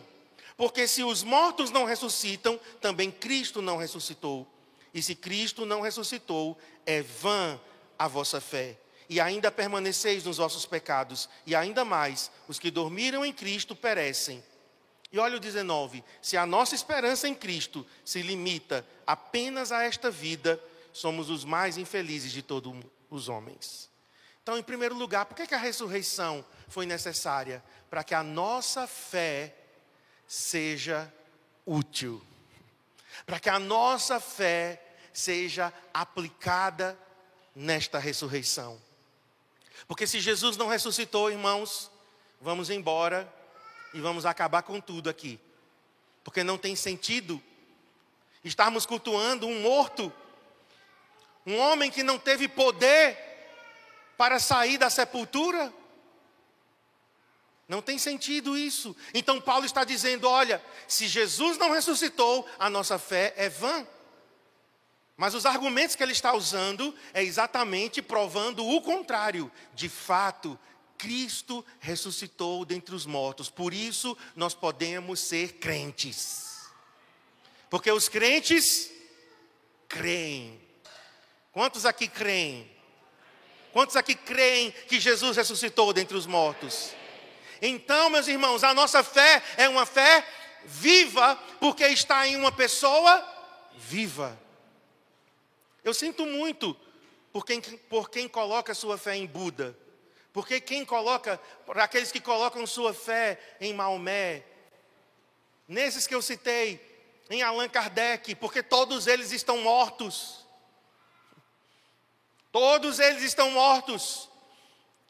Porque 0.57 0.87
se 0.87 1.03
os 1.03 1.21
mortos 1.21 1.69
não 1.69 1.85
ressuscitam, 1.85 2.59
também 2.81 3.11
Cristo 3.11 3.61
não 3.61 3.77
ressuscitou. 3.77 4.47
E 4.93 5.03
se 5.03 5.13
Cristo 5.13 5.65
não 5.65 5.81
ressuscitou, 5.81 6.57
é 6.85 7.01
vã 7.03 7.59
a 7.97 8.07
vossa 8.07 8.41
fé. 8.41 8.75
E 9.07 9.19
ainda 9.19 9.51
permaneceis 9.51 10.23
nos 10.23 10.37
vossos 10.37 10.65
pecados, 10.65 11.29
e 11.45 11.53
ainda 11.53 11.85
mais, 11.85 12.31
os 12.47 12.57
que 12.57 12.71
dormiram 12.71 13.23
em 13.23 13.31
Cristo 13.31 13.75
perecem. 13.75 14.43
E 15.11 15.19
olha 15.19 15.37
o 15.37 15.39
19: 15.39 16.03
se 16.21 16.37
a 16.37 16.45
nossa 16.45 16.73
esperança 16.73 17.27
em 17.27 17.35
Cristo 17.35 17.85
se 18.03 18.23
limita 18.23 18.83
apenas 19.05 19.71
a 19.71 19.83
esta 19.83 20.09
vida, 20.09 20.59
somos 20.91 21.29
os 21.29 21.45
mais 21.45 21.77
infelizes 21.77 22.31
de 22.31 22.41
todos 22.41 22.73
os 23.09 23.29
homens. 23.29 23.89
Então, 24.41 24.57
em 24.57 24.63
primeiro 24.63 24.95
lugar, 24.95 25.25
por 25.25 25.35
que 25.35 25.55
a 25.55 25.57
ressurreição 25.57 26.45
foi 26.67 26.85
necessária? 26.85 27.63
Para 27.89 28.03
que 28.03 28.13
a 28.13 28.21
nossa 28.21 28.85
fé 28.85 29.55
seja 30.27 31.11
útil, 31.65 32.21
para 33.25 33.39
que 33.39 33.49
a 33.49 33.57
nossa 33.57 34.19
fé 34.19 34.81
seja 35.11 35.73
aplicada 35.93 36.97
nesta 37.55 37.97
ressurreição. 37.97 38.79
Porque 39.87 40.05
se 40.05 40.19
Jesus 40.19 40.57
não 40.57 40.67
ressuscitou, 40.67 41.31
irmãos, 41.31 41.91
vamos 42.41 42.69
embora 42.69 43.31
e 43.93 44.01
vamos 44.01 44.25
acabar 44.25 44.61
com 44.63 44.79
tudo 44.79 45.09
aqui. 45.09 45.39
Porque 46.23 46.43
não 46.43 46.57
tem 46.57 46.75
sentido 46.75 47.41
estarmos 48.43 48.85
cultuando 48.85 49.47
um 49.47 49.61
morto, 49.61 50.11
um 51.45 51.57
homem 51.57 51.91
que 51.91 52.03
não 52.03 52.17
teve 52.17 52.47
poder 52.47 53.17
para 54.17 54.39
sair 54.39 54.77
da 54.77 54.89
sepultura. 54.89 55.71
Não 57.67 57.81
tem 57.81 57.97
sentido 57.97 58.57
isso. 58.57 58.95
Então 59.13 59.41
Paulo 59.41 59.65
está 59.65 59.83
dizendo: 59.83 60.27
olha, 60.27 60.63
se 60.87 61.07
Jesus 61.07 61.57
não 61.57 61.71
ressuscitou, 61.71 62.47
a 62.59 62.69
nossa 62.69 62.97
fé 62.97 63.33
é 63.37 63.49
vã. 63.49 63.85
Mas 65.17 65.33
os 65.33 65.45
argumentos 65.45 65.95
que 65.95 66.03
ele 66.03 66.11
está 66.11 66.33
usando 66.33 66.93
é 67.13 67.23
exatamente 67.23 68.01
provando 68.01 68.65
o 68.67 68.81
contrário. 68.81 69.51
De 69.73 69.87
fato, 69.87 70.59
Cristo 70.97 71.65
ressuscitou 71.79 72.65
dentre 72.65 72.93
os 72.93 73.05
mortos. 73.05 73.49
Por 73.49 73.73
isso 73.73 74.17
nós 74.35 74.53
podemos 74.53 75.19
ser 75.19 75.53
crentes. 75.53 76.69
Porque 77.69 77.91
os 77.91 78.09
crentes 78.09 78.91
creem. 79.87 80.64
Quantos 81.55 81.85
aqui 81.85 82.09
creem? 82.09 82.69
Quantos 83.71 83.95
aqui 83.95 84.13
creem 84.13 84.71
que 84.71 84.99
Jesus 84.99 85.37
ressuscitou 85.37 85.93
dentre 85.93 86.17
os 86.17 86.25
mortos? 86.25 86.93
Então, 87.61 88.09
meus 88.09 88.27
irmãos, 88.27 88.61
a 88.61 88.73
nossa 88.73 89.01
fé 89.01 89.41
é 89.55 89.69
uma 89.69 89.85
fé 89.85 90.27
viva, 90.65 91.39
porque 91.61 91.85
está 91.85 92.27
em 92.27 92.35
uma 92.35 92.51
pessoa 92.51 93.25
viva. 93.77 94.37
Eu 95.81 95.93
sinto 95.93 96.25
muito 96.25 96.75
por 97.31 97.45
quem, 97.45 97.61
por 97.61 98.09
quem 98.09 98.27
coloca 98.27 98.73
sua 98.73 98.97
fé 98.97 99.15
em 99.15 99.25
Buda, 99.25 99.79
porque 100.33 100.59
quem 100.59 100.83
coloca, 100.83 101.39
por 101.65 101.79
aqueles 101.79 102.11
que 102.11 102.19
colocam 102.19 102.67
sua 102.67 102.93
fé 102.93 103.39
em 103.61 103.73
Maomé, 103.73 104.43
nesses 105.65 106.05
que 106.05 106.15
eu 106.15 106.21
citei, 106.21 106.81
em 107.29 107.43
Allan 107.43 107.69
Kardec, 107.69 108.35
porque 108.35 108.61
todos 108.61 109.07
eles 109.07 109.31
estão 109.31 109.59
mortos. 109.59 110.44
Todos 112.55 112.99
eles 112.99 113.21
estão 113.21 113.51
mortos. 113.51 114.29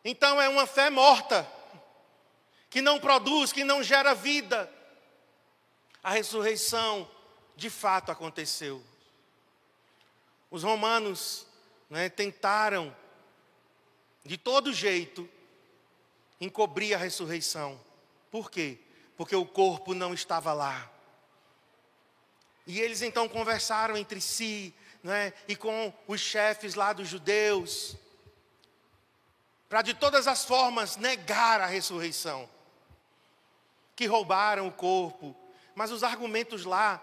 Então 0.04 0.42
é 0.42 0.50
uma 0.50 0.66
fé 0.66 0.90
morta, 0.90 1.48
que 2.72 2.82
não 2.82 3.00
produz, 3.00 3.54
que 3.54 3.64
não 3.64 3.84
gera 3.84 4.16
vida. 4.16 4.68
A 6.02 6.10
ressurreição 6.10 7.08
de 7.56 7.70
fato 7.70 8.12
aconteceu. 8.12 8.84
Os 10.50 10.64
romanos 10.64 11.46
né, 11.88 12.10
tentaram, 12.10 12.92
de 14.24 14.40
todo 14.40 14.74
jeito, 14.74 15.30
encobrir 16.42 16.96
a 16.96 16.98
ressurreição. 16.98 17.80
Por 18.32 18.50
quê? 18.50 18.80
Porque 19.16 19.36
o 19.36 19.46
corpo 19.46 19.94
não 19.94 20.16
estava 20.16 20.52
lá. 20.52 20.92
E 22.66 22.82
eles 22.82 23.04
então 23.04 23.30
conversaram 23.30 23.96
entre 23.96 24.20
si, 24.20 24.74
né, 25.06 25.34
e 25.48 25.56
com 25.56 25.94
os 26.08 26.20
chefes 26.20 26.74
lá 26.74 26.92
dos 26.92 27.08
judeus, 27.08 27.96
para 29.70 29.84
de 29.84 29.94
todas 29.94 30.28
as 30.28 30.44
formas 30.44 30.98
negar 30.98 31.62
a 31.62 31.68
ressurreição. 31.68 32.50
Que 33.96 34.08
roubaram 34.08 34.68
o 34.68 34.72
corpo, 34.72 35.36
mas 35.76 35.92
os 35.92 36.04
argumentos 36.04 36.66
lá 36.66 37.00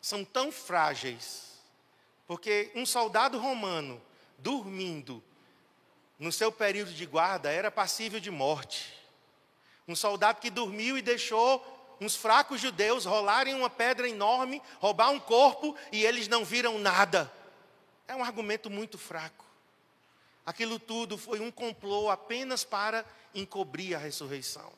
são 0.00 0.24
tão 0.24 0.50
frágeis 0.50 1.46
porque 2.26 2.72
um 2.74 2.86
soldado 2.86 3.38
romano 3.38 4.02
dormindo 4.38 5.22
no 6.18 6.32
seu 6.32 6.50
período 6.50 6.92
de 6.92 7.04
guarda 7.04 7.52
era 7.52 7.70
passível 7.70 8.18
de 8.18 8.30
morte. 8.30 8.92
Um 9.86 9.94
soldado 9.94 10.40
que 10.40 10.50
dormiu 10.50 10.98
e 10.98 11.02
deixou 11.02 11.75
uns 12.00 12.14
fracos 12.14 12.60
judeus 12.60 13.04
rolarem 13.04 13.54
uma 13.54 13.70
pedra 13.70 14.08
enorme, 14.08 14.62
roubar 14.78 15.10
um 15.10 15.20
corpo 15.20 15.76
e 15.90 16.04
eles 16.04 16.28
não 16.28 16.44
viram 16.44 16.78
nada. 16.78 17.32
É 18.06 18.14
um 18.14 18.22
argumento 18.22 18.70
muito 18.70 18.98
fraco. 18.98 19.44
Aquilo 20.44 20.78
tudo 20.78 21.18
foi 21.18 21.40
um 21.40 21.50
complô 21.50 22.08
apenas 22.08 22.62
para 22.64 23.04
encobrir 23.34 23.94
a 23.94 23.98
ressurreição. 23.98 24.72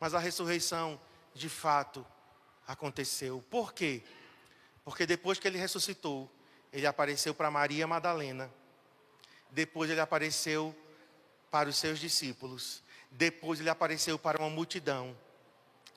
Mas 0.00 0.14
a 0.14 0.18
ressurreição, 0.18 0.98
de 1.34 1.48
fato, 1.48 2.06
aconteceu. 2.66 3.44
Por 3.50 3.72
quê? 3.72 4.02
Porque 4.84 5.04
depois 5.04 5.38
que 5.38 5.46
ele 5.46 5.58
ressuscitou, 5.58 6.30
ele 6.72 6.86
apareceu 6.86 7.34
para 7.34 7.50
Maria 7.50 7.86
Madalena. 7.86 8.50
Depois 9.50 9.90
ele 9.90 10.00
apareceu 10.00 10.74
para 11.50 11.68
os 11.68 11.76
seus 11.76 11.98
discípulos. 11.98 12.82
Depois 13.10 13.60
ele 13.60 13.70
apareceu 13.70 14.18
para 14.18 14.38
uma 14.38 14.50
multidão 14.50 15.16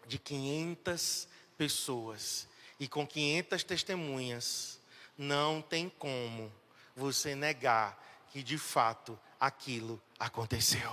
de 0.07 0.17
500 0.17 1.27
pessoas. 1.57 2.47
E 2.79 2.87
com 2.87 3.05
500 3.05 3.63
testemunhas, 3.63 4.79
não 5.17 5.61
tem 5.61 5.89
como 5.89 6.51
você 6.95 7.35
negar 7.35 8.01
que 8.31 8.41
de 8.41 8.57
fato 8.57 9.19
aquilo 9.39 10.01
aconteceu. 10.19 10.91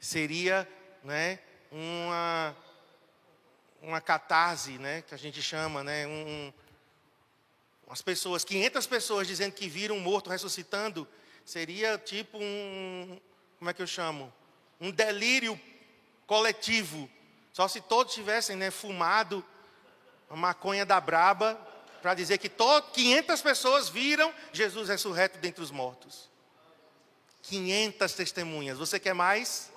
Seria, 0.00 0.68
né, 1.04 1.38
uma 1.70 2.56
uma 3.82 4.00
catarse, 4.00 4.78
né, 4.78 5.02
que 5.02 5.12
a 5.12 5.18
gente 5.18 5.42
chama, 5.42 5.82
né, 5.82 6.06
um, 6.06 6.52
umas 7.84 8.00
pessoas, 8.00 8.44
500 8.44 8.86
pessoas 8.86 9.26
dizendo 9.26 9.52
que 9.52 9.68
viram 9.68 9.96
um 9.96 10.00
morto 10.00 10.30
ressuscitando, 10.30 11.06
seria 11.44 11.98
tipo 11.98 12.38
um, 12.38 13.20
como 13.58 13.70
é 13.70 13.74
que 13.74 13.82
eu 13.82 13.86
chamo? 13.86 14.32
Um 14.80 14.90
delírio 14.90 15.60
coletivo. 16.26 17.10
Só 17.52 17.68
se 17.68 17.80
todos 17.80 18.14
tivessem, 18.14 18.56
né, 18.56 18.70
fumado 18.70 19.44
a 20.30 20.36
maconha 20.36 20.86
da 20.86 21.00
braba 21.00 21.54
para 22.00 22.14
dizer 22.14 22.38
que 22.38 22.48
todo, 22.48 22.90
500 22.90 23.42
pessoas 23.42 23.88
viram 23.88 24.32
Jesus 24.52 24.88
ressurreto 24.88 25.38
dentre 25.38 25.62
os 25.62 25.70
mortos. 25.70 26.30
500 27.42 28.12
testemunhas. 28.12 28.78
Você 28.78 28.98
quer 28.98 29.14
mais? 29.14 29.70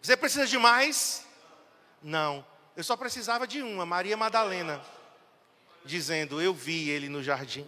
Você 0.00 0.16
precisa 0.16 0.46
de 0.46 0.58
mais? 0.58 1.26
Não. 2.02 2.44
Eu 2.76 2.84
só 2.84 2.96
precisava 2.96 3.46
de 3.46 3.62
uma, 3.62 3.86
Maria 3.86 4.16
Madalena, 4.16 4.80
dizendo: 5.84 6.40
Eu 6.40 6.52
vi 6.52 6.90
ele 6.90 7.08
no 7.08 7.22
jardim. 7.22 7.66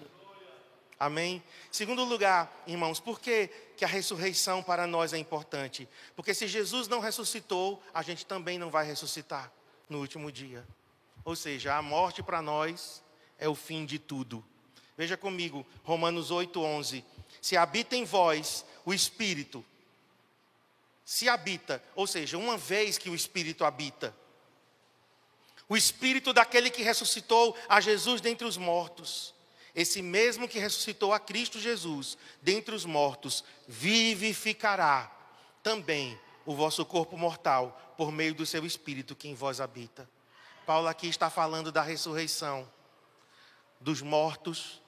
Amém? 0.98 1.42
Segundo 1.70 2.04
lugar, 2.04 2.62
irmãos, 2.66 3.00
por 3.00 3.20
que, 3.20 3.48
que 3.76 3.84
a 3.84 3.88
ressurreição 3.88 4.62
para 4.62 4.86
nós 4.86 5.12
é 5.12 5.18
importante? 5.18 5.88
Porque 6.14 6.32
se 6.32 6.46
Jesus 6.46 6.88
não 6.88 7.00
ressuscitou, 7.00 7.82
a 7.92 8.02
gente 8.02 8.24
também 8.24 8.58
não 8.58 8.70
vai 8.70 8.86
ressuscitar 8.86 9.52
no 9.88 9.98
último 9.98 10.30
dia. 10.30 10.66
Ou 11.24 11.34
seja, 11.34 11.74
a 11.74 11.82
morte 11.82 12.22
para 12.22 12.40
nós 12.40 13.02
é 13.38 13.48
o 13.48 13.54
fim 13.54 13.84
de 13.84 13.98
tudo. 13.98 14.44
Veja 14.96 15.16
comigo, 15.16 15.66
Romanos 15.82 16.30
8,11. 16.30 17.02
Se 17.42 17.56
habita 17.56 17.96
em 17.96 18.04
vós 18.04 18.64
o 18.84 18.94
Espírito, 18.94 19.64
se 21.04 21.28
habita, 21.28 21.82
ou 21.94 22.06
seja, 22.06 22.38
uma 22.38 22.56
vez 22.56 22.96
que 22.96 23.10
o 23.10 23.14
Espírito 23.14 23.64
habita, 23.64 24.14
o 25.68 25.76
espírito 25.76 26.32
daquele 26.32 26.70
que 26.70 26.82
ressuscitou 26.82 27.56
a 27.68 27.80
Jesus 27.80 28.20
dentre 28.20 28.46
os 28.46 28.56
mortos. 28.56 29.34
Esse 29.74 30.00
mesmo 30.00 30.48
que 30.48 30.58
ressuscitou 30.58 31.12
a 31.12 31.18
Cristo 31.18 31.58
Jesus 31.58 32.16
dentre 32.40 32.74
os 32.74 32.84
mortos, 32.84 33.42
vivificará 33.66 35.10
também 35.62 36.18
o 36.46 36.54
vosso 36.54 36.84
corpo 36.84 37.16
mortal 37.16 37.94
por 37.96 38.12
meio 38.12 38.34
do 38.34 38.46
seu 38.46 38.64
espírito 38.64 39.16
que 39.16 39.28
em 39.28 39.34
vós 39.34 39.60
habita. 39.60 40.08
Paulo 40.66 40.88
aqui 40.88 41.08
está 41.08 41.28
falando 41.28 41.72
da 41.72 41.82
ressurreição 41.82 42.70
dos 43.80 44.00
mortos 44.00 44.80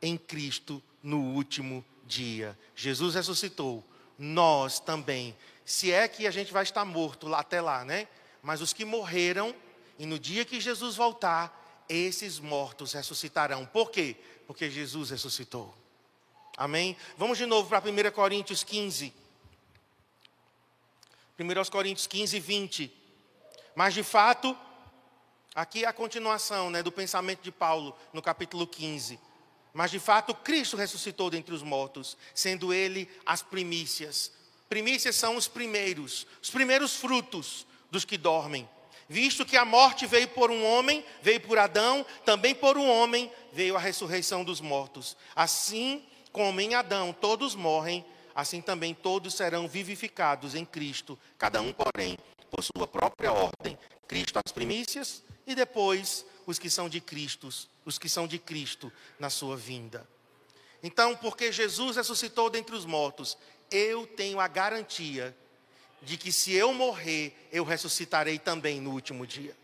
em 0.00 0.16
Cristo 0.16 0.82
no 1.02 1.18
último 1.18 1.84
dia. 2.04 2.58
Jesus 2.74 3.14
ressuscitou, 3.14 3.84
nós 4.18 4.78
também. 4.78 5.36
Se 5.64 5.90
é 5.90 6.06
que 6.06 6.26
a 6.26 6.30
gente 6.30 6.52
vai 6.52 6.62
estar 6.62 6.84
morto 6.84 7.26
lá 7.26 7.40
até 7.40 7.60
lá, 7.60 7.84
né? 7.84 8.06
Mas 8.42 8.60
os 8.60 8.72
que 8.72 8.84
morreram 8.84 9.54
e 9.98 10.06
no 10.06 10.18
dia 10.18 10.44
que 10.44 10.60
Jesus 10.60 10.94
voltar, 10.94 11.65
esses 11.88 12.38
mortos 12.38 12.92
ressuscitarão. 12.92 13.66
Por 13.66 13.90
quê? 13.90 14.16
Porque 14.46 14.70
Jesus 14.70 15.10
ressuscitou. 15.10 15.74
Amém? 16.56 16.96
Vamos 17.18 17.36
de 17.36 17.46
novo 17.46 17.68
para 17.68 17.80
1 17.80 18.10
Coríntios 18.12 18.64
15. 18.64 19.12
1 21.38 21.70
Coríntios 21.70 22.06
15, 22.06 22.40
20. 22.40 22.92
Mas 23.74 23.92
de 23.92 24.02
fato, 24.02 24.56
aqui 25.54 25.84
é 25.84 25.88
a 25.88 25.92
continuação 25.92 26.70
né, 26.70 26.82
do 26.82 26.90
pensamento 26.90 27.42
de 27.42 27.52
Paulo 27.52 27.94
no 28.12 28.22
capítulo 28.22 28.66
15. 28.66 29.20
Mas 29.74 29.90
de 29.90 29.98
fato, 29.98 30.34
Cristo 30.34 30.78
ressuscitou 30.78 31.28
dentre 31.28 31.54
os 31.54 31.62
mortos, 31.62 32.16
sendo 32.34 32.72
ele 32.72 33.06
as 33.26 33.42
primícias. 33.42 34.32
Primícias 34.70 35.14
são 35.14 35.36
os 35.36 35.46
primeiros, 35.46 36.26
os 36.42 36.48
primeiros 36.48 36.96
frutos 36.96 37.66
dos 37.90 38.04
que 38.04 38.16
dormem. 38.16 38.66
Visto 39.08 39.44
que 39.44 39.56
a 39.56 39.64
morte 39.64 40.04
veio 40.06 40.28
por 40.28 40.50
um 40.50 40.64
homem, 40.64 41.04
veio 41.22 41.40
por 41.40 41.58
Adão, 41.58 42.04
também 42.24 42.54
por 42.54 42.76
um 42.76 42.88
homem 42.88 43.30
veio 43.52 43.76
a 43.76 43.80
ressurreição 43.80 44.42
dos 44.42 44.60
mortos. 44.60 45.16
Assim 45.34 46.04
como 46.32 46.60
em 46.60 46.74
Adão 46.74 47.12
todos 47.12 47.54
morrem, 47.54 48.04
assim 48.34 48.60
também 48.60 48.92
todos 48.92 49.34
serão 49.34 49.68
vivificados 49.68 50.54
em 50.54 50.64
Cristo, 50.64 51.18
cada 51.38 51.62
um, 51.62 51.72
porém, 51.72 52.18
por 52.50 52.62
sua 52.62 52.86
própria 52.86 53.32
ordem. 53.32 53.78
Cristo 54.08 54.38
as 54.44 54.52
primícias 54.52 55.22
e 55.46 55.54
depois 55.54 56.26
os 56.46 56.58
que 56.58 56.68
são 56.68 56.88
de 56.88 57.00
Cristo, 57.00 57.48
os 57.84 57.98
que 57.98 58.08
são 58.08 58.26
de 58.26 58.38
Cristo 58.38 58.92
na 59.18 59.30
sua 59.30 59.56
vinda. 59.56 60.06
Então, 60.82 61.16
porque 61.16 61.50
Jesus 61.50 61.96
ressuscitou 61.96 62.50
dentre 62.50 62.74
os 62.74 62.84
mortos, 62.84 63.38
eu 63.70 64.06
tenho 64.06 64.38
a 64.38 64.46
garantia 64.46 65.36
de 66.02 66.16
que 66.16 66.30
se 66.30 66.52
eu 66.52 66.72
morrer, 66.72 67.48
eu 67.52 67.64
ressuscitarei 67.64 68.38
também 68.38 68.80
no 68.80 68.90
último 68.90 69.26
dia. 69.26 69.56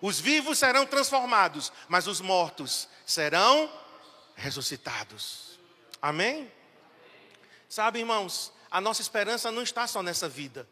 Os 0.00 0.20
vivos 0.20 0.58
serão 0.58 0.86
transformados, 0.86 1.72
mas 1.88 2.06
os 2.06 2.20
mortos 2.20 2.88
serão 3.04 3.70
ressuscitados. 4.34 5.58
Amém? 6.00 6.50
Sabe, 7.68 7.98
irmãos, 7.98 8.52
a 8.70 8.80
nossa 8.80 9.02
esperança 9.02 9.50
não 9.50 9.62
está 9.62 9.86
só 9.86 10.02
nessa 10.02 10.28
vida. 10.28 10.68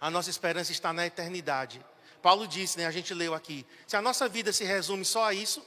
A 0.00 0.10
nossa 0.10 0.30
esperança 0.30 0.72
está 0.72 0.92
na 0.92 1.06
eternidade. 1.06 1.84
Paulo 2.22 2.46
disse, 2.46 2.78
né, 2.78 2.86
a 2.86 2.90
gente 2.90 3.12
leu 3.12 3.34
aqui, 3.34 3.66
se 3.86 3.96
a 3.96 4.02
nossa 4.02 4.28
vida 4.28 4.52
se 4.52 4.64
resume 4.64 5.04
só 5.04 5.24
a 5.24 5.34
isso, 5.34 5.66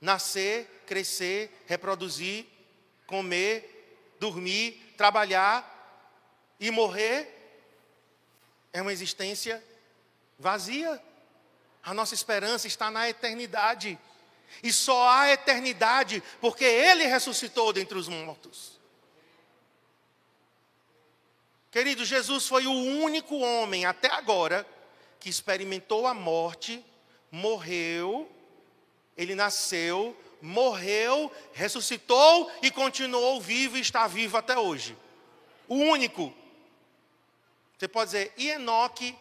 nascer, 0.00 0.84
crescer, 0.86 1.64
reproduzir, 1.66 2.46
comer, 3.06 4.14
dormir, 4.20 4.94
trabalhar 4.96 5.73
e 6.66 6.70
morrer, 6.70 7.28
é 8.72 8.80
uma 8.80 8.90
existência 8.90 9.62
vazia. 10.38 10.98
A 11.82 11.92
nossa 11.92 12.14
esperança 12.14 12.66
está 12.66 12.90
na 12.90 13.06
eternidade. 13.06 13.98
E 14.62 14.72
só 14.72 15.08
há 15.10 15.30
eternidade 15.30 16.22
porque 16.40 16.64
Ele 16.64 17.04
ressuscitou 17.04 17.70
dentre 17.70 17.98
os 17.98 18.08
mortos. 18.08 18.80
Querido, 21.70 22.02
Jesus 22.02 22.46
foi 22.46 22.66
o 22.66 22.72
único 22.72 23.36
homem 23.36 23.84
até 23.84 24.10
agora 24.10 24.66
que 25.20 25.28
experimentou 25.28 26.06
a 26.06 26.14
morte, 26.14 26.82
morreu, 27.30 28.30
ele 29.18 29.34
nasceu, 29.34 30.16
morreu, 30.40 31.30
ressuscitou 31.52 32.50
e 32.62 32.70
continuou 32.70 33.38
vivo 33.38 33.76
e 33.76 33.80
está 33.80 34.06
vivo 34.06 34.38
até 34.38 34.56
hoje. 34.56 34.96
O 35.68 35.74
único. 35.74 36.32
Você 37.84 37.88
pode 37.88 38.12
dizer, 38.12 38.32
e 38.38 38.48
Enoque 38.48 39.14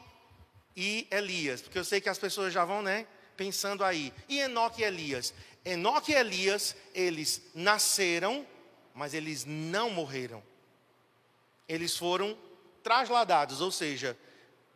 e 0.74 1.06
Elias, 1.12 1.62
porque 1.62 1.78
eu 1.78 1.84
sei 1.84 2.00
que 2.00 2.08
as 2.08 2.18
pessoas 2.18 2.54
já 2.54 2.64
vão, 2.64 2.82
né? 2.82 3.06
pensando 3.36 3.84
aí. 3.84 4.14
E 4.30 4.40
Enoque 4.40 4.82
e 4.82 4.86
Elias? 4.86 5.34
Enoque 5.66 6.14
e 6.14 6.16
Elias, 6.16 6.74
eles 6.94 7.42
nasceram, 7.54 8.48
mas 8.94 9.14
eles 9.14 9.44
não 9.44 9.90
morreram. 9.90 10.42
Eles 11.68 11.98
foram 11.98 12.38
trasladados, 12.82 13.60
ou 13.60 13.70
seja, 13.70 14.18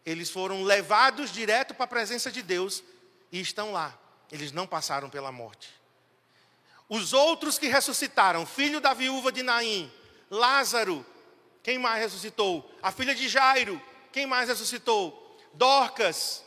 eles 0.06 0.30
foram 0.30 0.64
levados 0.64 1.32
direto 1.32 1.74
para 1.74 1.86
a 1.86 1.88
presença 1.88 2.30
de 2.30 2.42
Deus 2.42 2.84
e 3.32 3.40
estão 3.40 3.72
lá. 3.72 3.98
Eles 4.30 4.52
não 4.52 4.68
passaram 4.68 5.10
pela 5.10 5.32
morte. 5.32 5.70
Os 6.90 7.14
outros 7.14 7.58
que 7.58 7.68
ressuscitaram, 7.68 8.46
filho 8.46 8.82
da 8.82 8.94
viúva 8.94 9.32
de 9.32 9.44
Naim, 9.44 9.90
Lázaro, 10.30 11.06
quem 11.68 11.78
mais 11.78 12.02
ressuscitou? 12.02 12.64
A 12.82 12.94
filha 12.94 13.14
de 13.14 13.28
Jairo, 13.28 13.82
quem 14.14 14.26
mais 14.26 14.48
ressuscitou? 14.48 15.38
Dorcas, 15.54 16.42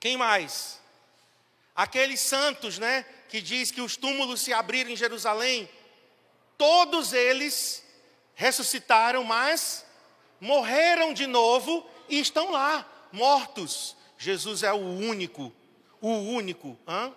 quem 0.00 0.16
mais? 0.16 0.80
Aqueles 1.76 2.20
santos, 2.20 2.78
né, 2.78 3.04
que 3.28 3.42
diz 3.42 3.70
que 3.70 3.82
os 3.82 3.98
túmulos 3.98 4.40
se 4.40 4.50
abriram 4.50 4.88
em 4.88 4.96
Jerusalém, 4.96 5.68
todos 6.56 7.12
eles 7.12 7.84
ressuscitaram, 8.34 9.24
mas 9.24 9.84
morreram 10.40 11.12
de 11.12 11.26
novo 11.26 11.86
e 12.08 12.18
estão 12.18 12.50
lá, 12.50 12.90
mortos. 13.12 13.94
Jesus 14.16 14.62
é 14.62 14.72
o 14.72 14.78
único, 14.78 15.52
o 16.00 16.08
único. 16.08 16.78
Hã? 16.88 17.12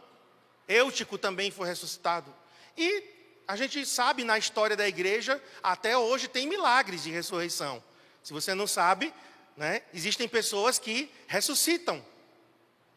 Eutico 0.67 1.17
também 1.17 1.51
foi 1.51 1.69
ressuscitado. 1.69 2.35
E 2.75 3.01
a 3.47 3.55
gente 3.55 3.85
sabe 3.85 4.23
na 4.23 4.37
história 4.37 4.75
da 4.75 4.87
igreja, 4.87 5.41
até 5.63 5.97
hoje 5.97 6.27
tem 6.27 6.47
milagres 6.47 7.03
de 7.03 7.11
ressurreição. 7.11 7.83
Se 8.21 8.33
você 8.33 8.53
não 8.53 8.67
sabe, 8.67 9.13
né, 9.55 9.81
existem 9.93 10.27
pessoas 10.27 10.77
que 10.77 11.09
ressuscitam 11.27 12.03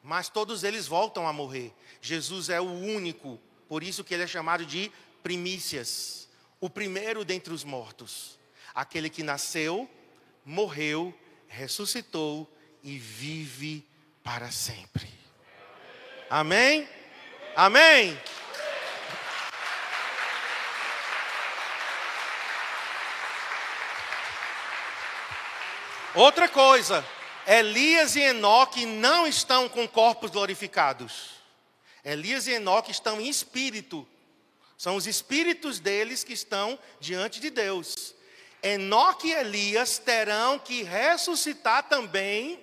mas 0.03 0.29
todos 0.29 0.65
eles 0.65 0.87
voltam 0.87 1.27
a 1.27 1.33
morrer. 1.33 1.73
Jesus 2.01 2.49
é 2.49 2.61
o 2.61 2.71
único, 2.71 3.39
por 3.69 3.83
isso 3.83 4.03
que 4.03 4.15
ele 4.15 4.23
é 4.23 4.27
chamado 4.27 4.65
de 4.65 4.91
primícias, 5.23 6.29
o 6.61 6.71
primeiro 6.71 7.25
dentre 7.25 7.53
os 7.53 7.65
mortos, 7.65 8.39
aquele 8.75 9.11
que 9.11 9.23
nasceu, 9.23 9.89
morreu, 10.45 11.15
ressuscitou 11.47 12.51
e 12.83 12.99
vive 12.99 13.87
para 14.23 14.51
sempre. 14.51 15.09
Amém? 16.31 16.89
Amém? 17.57 18.19
Outra 26.15 26.49
coisa, 26.49 27.07
Elias 27.47 28.17
e 28.17 28.21
Enoque 28.21 28.85
não 28.85 29.29
estão 29.29 29.69
com 29.69 29.87
corpos 29.87 30.33
glorificados. 30.33 31.31
Elias 32.05 32.49
e 32.49 32.53
Enoque 32.53 32.91
estão 32.91 33.21
em 33.21 33.29
espírito. 33.29 34.07
São 34.77 34.97
os 34.97 35.07
espíritos 35.07 35.79
deles 35.79 36.25
que 36.25 36.33
estão 36.33 36.77
diante 36.99 37.39
de 37.39 37.49
Deus. 37.49 38.13
Enoque 38.61 39.29
e 39.29 39.35
Elias 39.35 39.99
terão 39.99 40.59
que 40.59 40.83
ressuscitar 40.83 41.85
também 41.85 42.59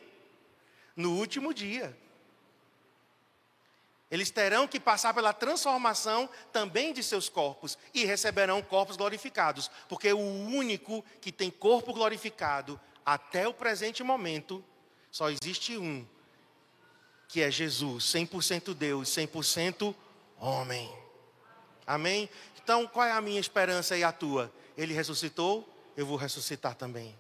no 0.93 1.13
último 1.13 1.53
dia. 1.53 1.97
Eles 4.12 4.29
terão 4.29 4.67
que 4.67 4.79
passar 4.79 5.13
pela 5.13 5.31
transformação 5.31 6.29
também 6.51 6.91
de 6.91 7.01
seus 7.01 7.29
corpos 7.29 7.77
e 7.93 8.03
receberão 8.03 8.62
corpos 8.62 8.97
glorificados, 8.97 9.71
porque 9.88 10.12
o 10.12 10.19
único 10.19 11.03
que 11.21 11.31
tem 11.31 11.49
corpo 11.49 11.93
glorificado 11.93 12.79
até 13.08 13.48
o 13.48 13.54
presente 13.54 14.04
momento 14.04 14.62
só 15.10 15.30
existe 15.30 15.78
um, 15.78 16.06
que 17.30 17.41
é 17.41 17.50
Jesus, 17.50 18.04
100% 18.04 18.74
Deus, 18.74 19.08
100% 19.08 19.96
homem. 20.38 20.93
Amém? 21.86 22.30
Então, 22.62 22.86
qual 22.86 23.06
é 23.06 23.13
a 23.13 23.22
minha 23.22 23.39
esperança 23.39 23.98
e 23.98 24.04
a 24.04 24.12
tua? 24.12 24.52
Ele 24.78 24.93
ressuscitou, 24.93 25.74
eu 25.96 26.06
vou 26.06 26.17
ressuscitar 26.17 26.76
também. 26.76 27.15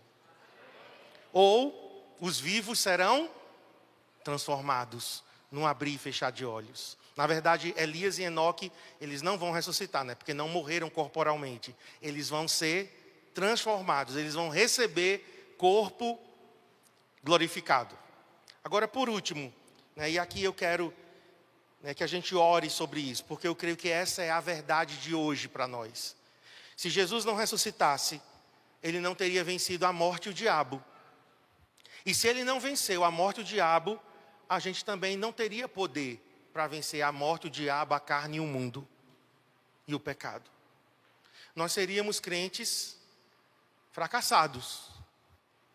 Ou 1.31 2.05
os 2.19 2.37
vivos 2.37 2.79
serão 2.79 3.29
transformados 4.25 5.23
num 5.49 5.65
abrir 5.65 5.93
e 5.93 5.97
fechar 5.97 6.33
de 6.33 6.43
olhos. 6.43 6.97
Na 7.15 7.25
verdade, 7.25 7.73
Elias 7.77 8.19
e 8.19 8.23
Enoque, 8.23 8.73
eles 8.99 9.21
não 9.21 9.37
vão 9.37 9.51
ressuscitar, 9.51 10.03
né? 10.03 10.15
Porque 10.15 10.33
não 10.33 10.49
morreram 10.49 10.89
corporalmente. 10.89 11.73
Eles 12.01 12.27
vão 12.27 12.45
ser 12.45 13.31
transformados, 13.33 14.17
eles 14.17 14.33
vão 14.33 14.49
receber 14.49 15.36
corpo 15.57 16.19
glorificado. 17.23 17.97
Agora, 18.63 18.87
por 18.87 19.09
último, 19.09 19.53
né, 19.95 20.11
e 20.11 20.19
aqui 20.19 20.43
eu 20.43 20.53
quero 20.53 20.93
né, 21.81 21.93
que 21.93 22.03
a 22.03 22.07
gente 22.07 22.35
ore 22.35 22.69
sobre 22.69 22.99
isso, 22.99 23.23
porque 23.25 23.47
eu 23.47 23.55
creio 23.55 23.77
que 23.77 23.89
essa 23.89 24.21
é 24.21 24.29
a 24.29 24.39
verdade 24.39 24.97
de 24.97 25.15
hoje 25.15 25.47
para 25.47 25.67
nós. 25.67 26.15
Se 26.75 26.89
Jesus 26.89 27.25
não 27.25 27.35
ressuscitasse, 27.35 28.21
ele 28.81 28.99
não 28.99 29.15
teria 29.15 29.43
vencido 29.43 29.85
a 29.85 29.91
morte 29.91 30.27
e 30.27 30.29
o 30.29 30.33
diabo, 30.33 30.83
E 32.05 32.15
se 32.15 32.25
ele 32.25 32.45
não 32.45 32.57
venceu 32.57 33.03
a 33.03 33.11
morte 33.11 33.39
e 33.39 33.41
o 33.41 33.43
diabo, 33.43 33.99
a 34.47 34.59
gente 34.59 34.85
também 34.85 35.17
não 35.17 35.33
teria 35.33 35.67
poder 35.67 36.23
para 36.53 36.65
vencer 36.65 37.01
a 37.01 37.11
morte, 37.11 37.47
o 37.47 37.49
diabo, 37.49 37.93
a 37.93 37.99
carne 37.99 38.37
e 38.37 38.39
o 38.39 38.45
mundo 38.45 38.87
e 39.85 39.93
o 39.93 39.99
pecado. 39.99 40.49
Nós 41.53 41.73
seríamos 41.73 42.19
crentes 42.19 42.97
fracassados. 43.91 44.96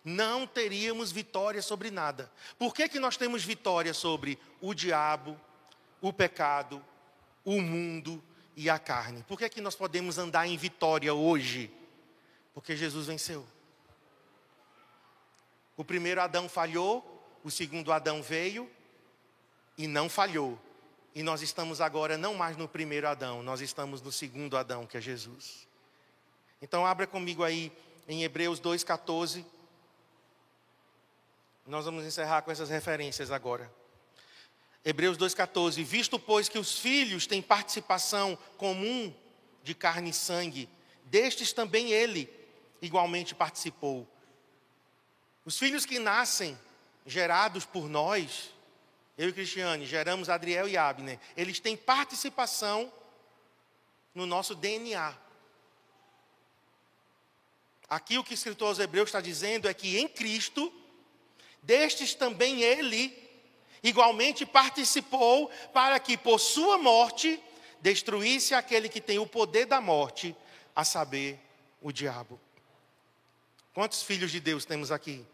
Não 0.04 0.46
teríamos 0.46 1.12
vitória 1.12 1.62
sobre 1.62 1.90
nada. 1.90 2.30
Por 2.58 2.74
que, 2.74 2.88
que 2.88 2.98
nós 2.98 3.16
temos 3.16 3.44
vitória 3.44 3.94
sobre 3.94 4.38
o 4.60 4.74
diabo, 4.74 5.40
o 6.00 6.12
pecado, 6.12 6.84
o 7.44 7.60
mundo 7.60 8.22
e 8.56 8.68
a 8.68 8.78
carne? 8.78 9.24
Por 9.28 9.38
que, 9.38 9.48
que 9.48 9.60
nós 9.60 9.76
podemos 9.76 10.18
andar 10.18 10.46
em 10.46 10.56
vitória 10.56 11.14
hoje? 11.14 11.72
Porque 12.52 12.76
Jesus 12.76 13.06
venceu. 13.06 13.46
O 15.76 15.84
primeiro 15.84 16.20
Adão 16.20 16.48
falhou, 16.48 17.38
o 17.44 17.50
segundo 17.50 17.92
Adão 17.92 18.22
veio 18.22 18.70
e 19.78 19.86
não 19.86 20.08
falhou. 20.08 20.58
E 21.14 21.22
nós 21.22 21.42
estamos 21.42 21.80
agora 21.80 22.16
não 22.16 22.34
mais 22.34 22.56
no 22.56 22.66
primeiro 22.66 23.06
Adão, 23.06 23.42
nós 23.42 23.60
estamos 23.60 24.00
no 24.00 24.10
segundo 24.10 24.56
Adão, 24.56 24.86
que 24.86 24.96
é 24.96 25.00
Jesus. 25.00 25.66
Então 26.60 26.86
abra 26.86 27.06
comigo 27.06 27.42
aí 27.42 27.72
em 28.08 28.24
Hebreus 28.24 28.60
2,14. 28.60 29.44
Nós 31.66 31.84
vamos 31.84 32.04
encerrar 32.04 32.42
com 32.42 32.50
essas 32.50 32.68
referências 32.68 33.30
agora. 33.30 33.72
Hebreus 34.84 35.16
2,14: 35.16 35.82
Visto, 35.84 36.18
pois, 36.18 36.48
que 36.48 36.58
os 36.58 36.78
filhos 36.78 37.26
têm 37.26 37.40
participação 37.40 38.36
comum 38.56 39.14
de 39.62 39.74
carne 39.74 40.10
e 40.10 40.14
sangue, 40.14 40.68
destes 41.04 41.52
também 41.52 41.92
ele 41.92 42.28
igualmente 42.80 43.34
participou. 43.34 44.08
Os 45.44 45.56
filhos 45.56 45.86
que 45.86 45.98
nascem, 45.98 46.58
gerados 47.06 47.64
por 47.64 47.88
nós, 47.88 48.50
eu 49.16 49.28
e 49.28 49.32
Cristiane, 49.32 49.86
geramos 49.86 50.28
Adriel 50.28 50.68
e 50.68 50.76
Abner, 50.76 51.18
eles 51.36 51.60
têm 51.60 51.76
participação 51.76 52.92
no 54.14 54.26
nosso 54.26 54.54
DNA. 54.54 55.16
Aqui 57.88 58.18
o 58.18 58.24
que 58.24 58.32
o 58.32 58.34
escritor 58.34 58.68
aos 58.68 58.78
Hebreus 58.78 59.08
está 59.08 59.20
dizendo 59.20 59.68
é 59.68 59.74
que 59.74 59.98
em 59.98 60.08
Cristo, 60.08 60.72
destes 61.62 62.14
também 62.14 62.62
ele 62.62 63.16
igualmente 63.82 64.46
participou 64.46 65.50
para 65.72 65.98
que 65.98 66.16
por 66.16 66.38
sua 66.38 66.78
morte 66.78 67.40
destruísse 67.80 68.54
aquele 68.54 68.88
que 68.88 69.00
tem 69.00 69.18
o 69.18 69.26
poder 69.26 69.66
da 69.66 69.80
morte, 69.80 70.36
a 70.74 70.84
saber, 70.84 71.38
o 71.80 71.90
diabo. 71.90 72.40
Quantos 73.74 74.02
filhos 74.02 74.30
de 74.30 74.38
Deus 74.38 74.64
temos 74.64 74.92
aqui? 74.92 75.24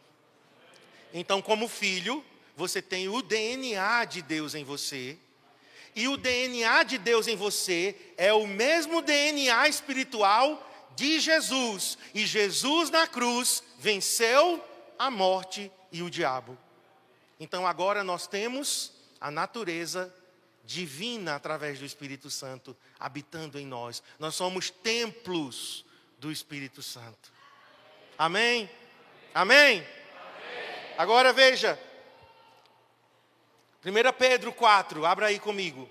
Então, 1.13 1.43
como 1.43 1.69
filho, 1.69 2.25
você 2.57 2.81
tem 2.81 3.09
o 3.09 3.21
DNA 3.21 4.05
de 4.07 4.23
Deus 4.23 4.55
em 4.55 4.65
você. 4.65 5.19
E 5.95 6.09
o 6.09 6.17
DNA 6.17 6.83
de 6.85 6.99
Deus 6.99 7.27
em 7.27 7.37
você 7.37 7.95
é 8.17 8.33
o 8.33 8.47
mesmo 8.47 9.03
DNA 9.03 9.69
espiritual 9.69 10.65
de 10.97 11.21
Jesus. 11.21 11.99
E 12.15 12.25
Jesus 12.27 12.91
na 12.91 13.07
cruz 13.07 13.63
venceu 13.79 14.65
a 14.99 15.11
morte 15.11 15.71
e 15.91 16.03
o 16.03 16.11
diabo. 16.11 16.57
Então 17.41 17.67
agora 17.67 18.03
nós 18.03 18.27
temos 18.27 18.93
a 19.21 19.31
natureza 19.31 20.15
divina 20.65 21.35
através 21.35 21.79
do 21.79 21.85
Espírito 21.85 22.29
Santo 22.31 22.77
habitando 22.99 23.59
em 23.59 23.67
nós. 23.67 24.03
Nós 24.19 24.35
somos 24.35 24.71
templos 24.71 25.85
do 26.19 26.31
Espírito 26.31 26.83
Santo. 26.83 27.33
Amém? 28.19 28.69
Amém? 29.33 29.87
Agora 30.97 31.33
veja, 31.33 31.79
1 33.85 34.13
Pedro 34.19 34.53
4, 34.53 35.07
abra 35.07 35.27
aí 35.27 35.39
comigo. 35.39 35.89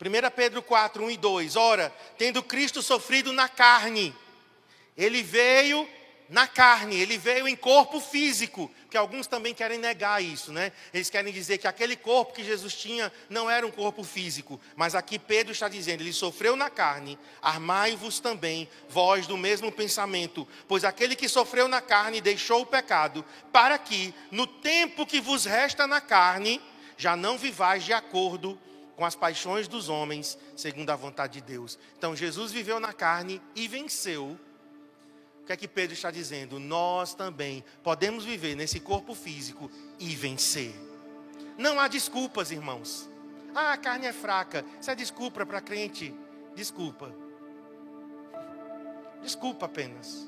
1 0.00 0.30
Pedro 0.34 0.60
4, 0.60 1.04
1 1.04 1.10
e 1.12 1.16
2. 1.16 1.56
Ora, 1.56 1.90
tendo 2.18 2.42
Cristo 2.42 2.82
sofrido 2.82 3.32
na 3.32 3.48
carne, 3.48 4.14
ele 4.96 5.22
veio 5.22 5.88
na 6.28 6.46
carne, 6.46 6.96
ele 6.96 7.18
veio 7.18 7.46
em 7.46 7.54
corpo 7.54 8.00
físico, 8.00 8.70
que 8.90 8.96
alguns 8.96 9.26
também 9.26 9.52
querem 9.52 9.78
negar 9.78 10.22
isso, 10.22 10.52
né? 10.52 10.72
Eles 10.92 11.10
querem 11.10 11.32
dizer 11.32 11.58
que 11.58 11.66
aquele 11.66 11.96
corpo 11.96 12.32
que 12.32 12.42
Jesus 12.42 12.74
tinha 12.74 13.12
não 13.28 13.50
era 13.50 13.66
um 13.66 13.70
corpo 13.70 14.02
físico, 14.02 14.58
mas 14.74 14.94
aqui 14.94 15.18
Pedro 15.18 15.52
está 15.52 15.68
dizendo, 15.68 16.00
ele 16.00 16.12
sofreu 16.12 16.56
na 16.56 16.70
carne, 16.70 17.18
armai-vos 17.42 18.20
também, 18.20 18.68
vós 18.88 19.26
do 19.26 19.36
mesmo 19.36 19.70
pensamento, 19.70 20.48
pois 20.66 20.82
aquele 20.82 21.14
que 21.14 21.28
sofreu 21.28 21.68
na 21.68 21.82
carne 21.82 22.20
deixou 22.20 22.62
o 22.62 22.66
pecado, 22.66 23.24
para 23.52 23.76
que, 23.76 24.14
no 24.30 24.46
tempo 24.46 25.06
que 25.06 25.20
vos 25.20 25.44
resta 25.44 25.86
na 25.86 26.00
carne, 26.00 26.60
já 26.96 27.16
não 27.16 27.36
vivais 27.36 27.84
de 27.84 27.92
acordo 27.92 28.58
com 28.96 29.04
as 29.04 29.14
paixões 29.14 29.68
dos 29.68 29.88
homens, 29.88 30.38
segundo 30.56 30.88
a 30.90 30.96
vontade 30.96 31.34
de 31.34 31.40
Deus. 31.40 31.78
Então 31.98 32.14
Jesus 32.14 32.52
viveu 32.52 32.78
na 32.78 32.92
carne 32.92 33.42
e 33.54 33.66
venceu 33.66 34.38
o 35.44 35.46
que 35.46 35.52
é 35.52 35.56
que 35.58 35.68
Pedro 35.68 35.92
está 35.92 36.10
dizendo? 36.10 36.58
Nós 36.58 37.14
também 37.14 37.62
podemos 37.82 38.24
viver 38.24 38.54
nesse 38.54 38.80
corpo 38.80 39.14
físico 39.14 39.70
e 39.98 40.14
vencer. 40.14 40.74
Não 41.58 41.78
há 41.78 41.86
desculpas, 41.86 42.50
irmãos. 42.50 43.10
Ah, 43.54 43.74
a 43.74 43.76
carne 43.76 44.06
é 44.06 44.12
fraca. 44.14 44.64
Isso 44.80 44.90
é 44.90 44.94
desculpa 44.94 45.44
para 45.44 45.60
crente. 45.60 46.14
Desculpa. 46.54 47.14
Desculpa 49.22 49.66
apenas. 49.66 50.26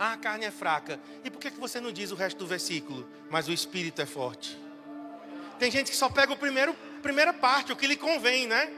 Ah, 0.00 0.14
a 0.14 0.16
carne 0.16 0.46
é 0.46 0.50
fraca. 0.50 0.98
E 1.22 1.30
por 1.30 1.38
que 1.38 1.50
você 1.50 1.80
não 1.80 1.92
diz 1.92 2.10
o 2.10 2.16
resto 2.16 2.38
do 2.38 2.48
versículo? 2.48 3.08
Mas 3.30 3.46
o 3.46 3.52
espírito 3.52 4.02
é 4.02 4.06
forte. 4.06 4.58
Tem 5.60 5.70
gente 5.70 5.92
que 5.92 5.96
só 5.96 6.08
pega 6.08 6.32
o 6.32 6.36
primeiro, 6.36 6.74
primeira 7.00 7.32
parte, 7.32 7.72
o 7.72 7.76
que 7.76 7.86
lhe 7.86 7.96
convém, 7.96 8.48
né? 8.48 8.68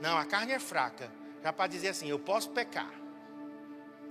Não, 0.00 0.16
a 0.16 0.24
carne 0.24 0.52
é 0.52 0.58
fraca. 0.58 1.12
Já 1.44 1.52
para 1.52 1.66
dizer 1.66 1.88
assim, 1.88 2.08
eu 2.08 2.18
posso 2.18 2.48
pecar. 2.48 3.01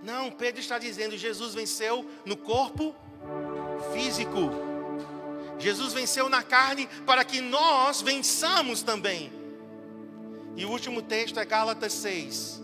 Não, 0.04 0.32
Pedro 0.32 0.60
está 0.60 0.78
dizendo: 0.80 1.18
Jesus 1.18 1.54
venceu 1.54 2.06
no 2.26 2.36
corpo 2.36 2.96
físico. 3.94 4.52
Jesus 5.60 5.94
venceu 5.94 6.28
na 6.28 6.42
carne 6.42 6.88
para 7.06 7.24
que 7.24 7.40
nós 7.40 8.02
vençamos 8.02 8.82
também. 8.82 9.32
E 10.56 10.66
o 10.66 10.70
último 10.70 11.02
texto 11.02 11.40
é 11.40 11.46
Gálatas 11.46 11.94
6, 11.94 12.62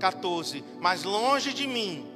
14. 0.00 0.64
Mas 0.80 1.04
longe 1.04 1.54
de 1.54 1.66
mim, 1.66 2.10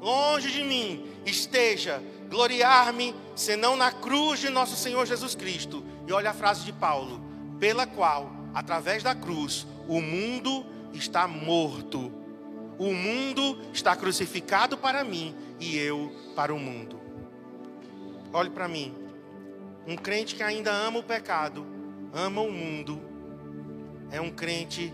longe 0.00 0.50
de 0.50 0.64
mim 0.64 1.06
esteja 1.26 2.02
gloriar-me, 2.28 3.14
senão 3.34 3.76
na 3.76 3.92
cruz 3.92 4.40
de 4.40 4.48
nosso 4.48 4.76
Senhor 4.76 5.06
Jesus 5.06 5.34
Cristo. 5.34 5.84
E 6.06 6.12
olha 6.12 6.30
a 6.30 6.34
frase 6.34 6.64
de 6.64 6.72
Paulo: 6.72 7.20
pela 7.60 7.86
qual, 7.86 8.30
através 8.54 9.02
da 9.02 9.14
cruz, 9.14 9.66
o 9.86 10.00
mundo 10.00 10.64
está 10.94 11.28
morto 11.28 12.25
o 12.78 12.92
mundo 12.92 13.58
está 13.72 13.96
crucificado 13.96 14.76
para 14.76 15.02
mim 15.02 15.34
e 15.58 15.76
eu 15.78 16.12
para 16.34 16.54
o 16.54 16.58
mundo. 16.58 17.00
Olhe 18.32 18.50
para 18.50 18.68
mim. 18.68 18.94
Um 19.86 19.96
crente 19.96 20.34
que 20.34 20.42
ainda 20.42 20.72
ama 20.72 20.98
o 20.98 21.02
pecado, 21.02 21.64
ama 22.12 22.40
o 22.40 22.50
mundo, 22.50 23.00
é 24.10 24.20
um 24.20 24.30
crente 24.30 24.92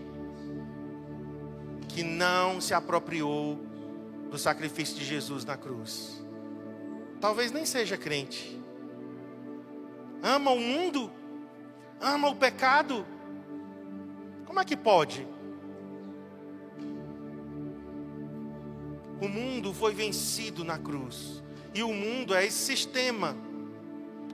que 1.89 2.03
não 2.03 2.61
se 2.61 2.73
apropriou 2.73 3.59
do 4.29 4.37
sacrifício 4.37 4.95
de 4.95 5.05
Jesus 5.05 5.43
na 5.45 5.57
cruz. 5.57 6.23
Talvez 7.19 7.51
nem 7.51 7.65
seja 7.65 7.97
crente. 7.97 8.59
Ama 10.21 10.51
o 10.51 10.59
mundo, 10.59 11.11
ama 11.99 12.29
o 12.29 12.35
pecado. 12.35 13.05
Como 14.45 14.59
é 14.59 14.65
que 14.65 14.77
pode? 14.77 15.27
O 19.23 19.29
mundo 19.29 19.73
foi 19.73 19.93
vencido 19.93 20.65
na 20.65 20.77
cruz. 20.77 21.41
E 21.73 21.81
o 21.81 21.93
mundo 21.93 22.35
é 22.35 22.45
esse 22.45 22.57
sistema. 22.57 23.33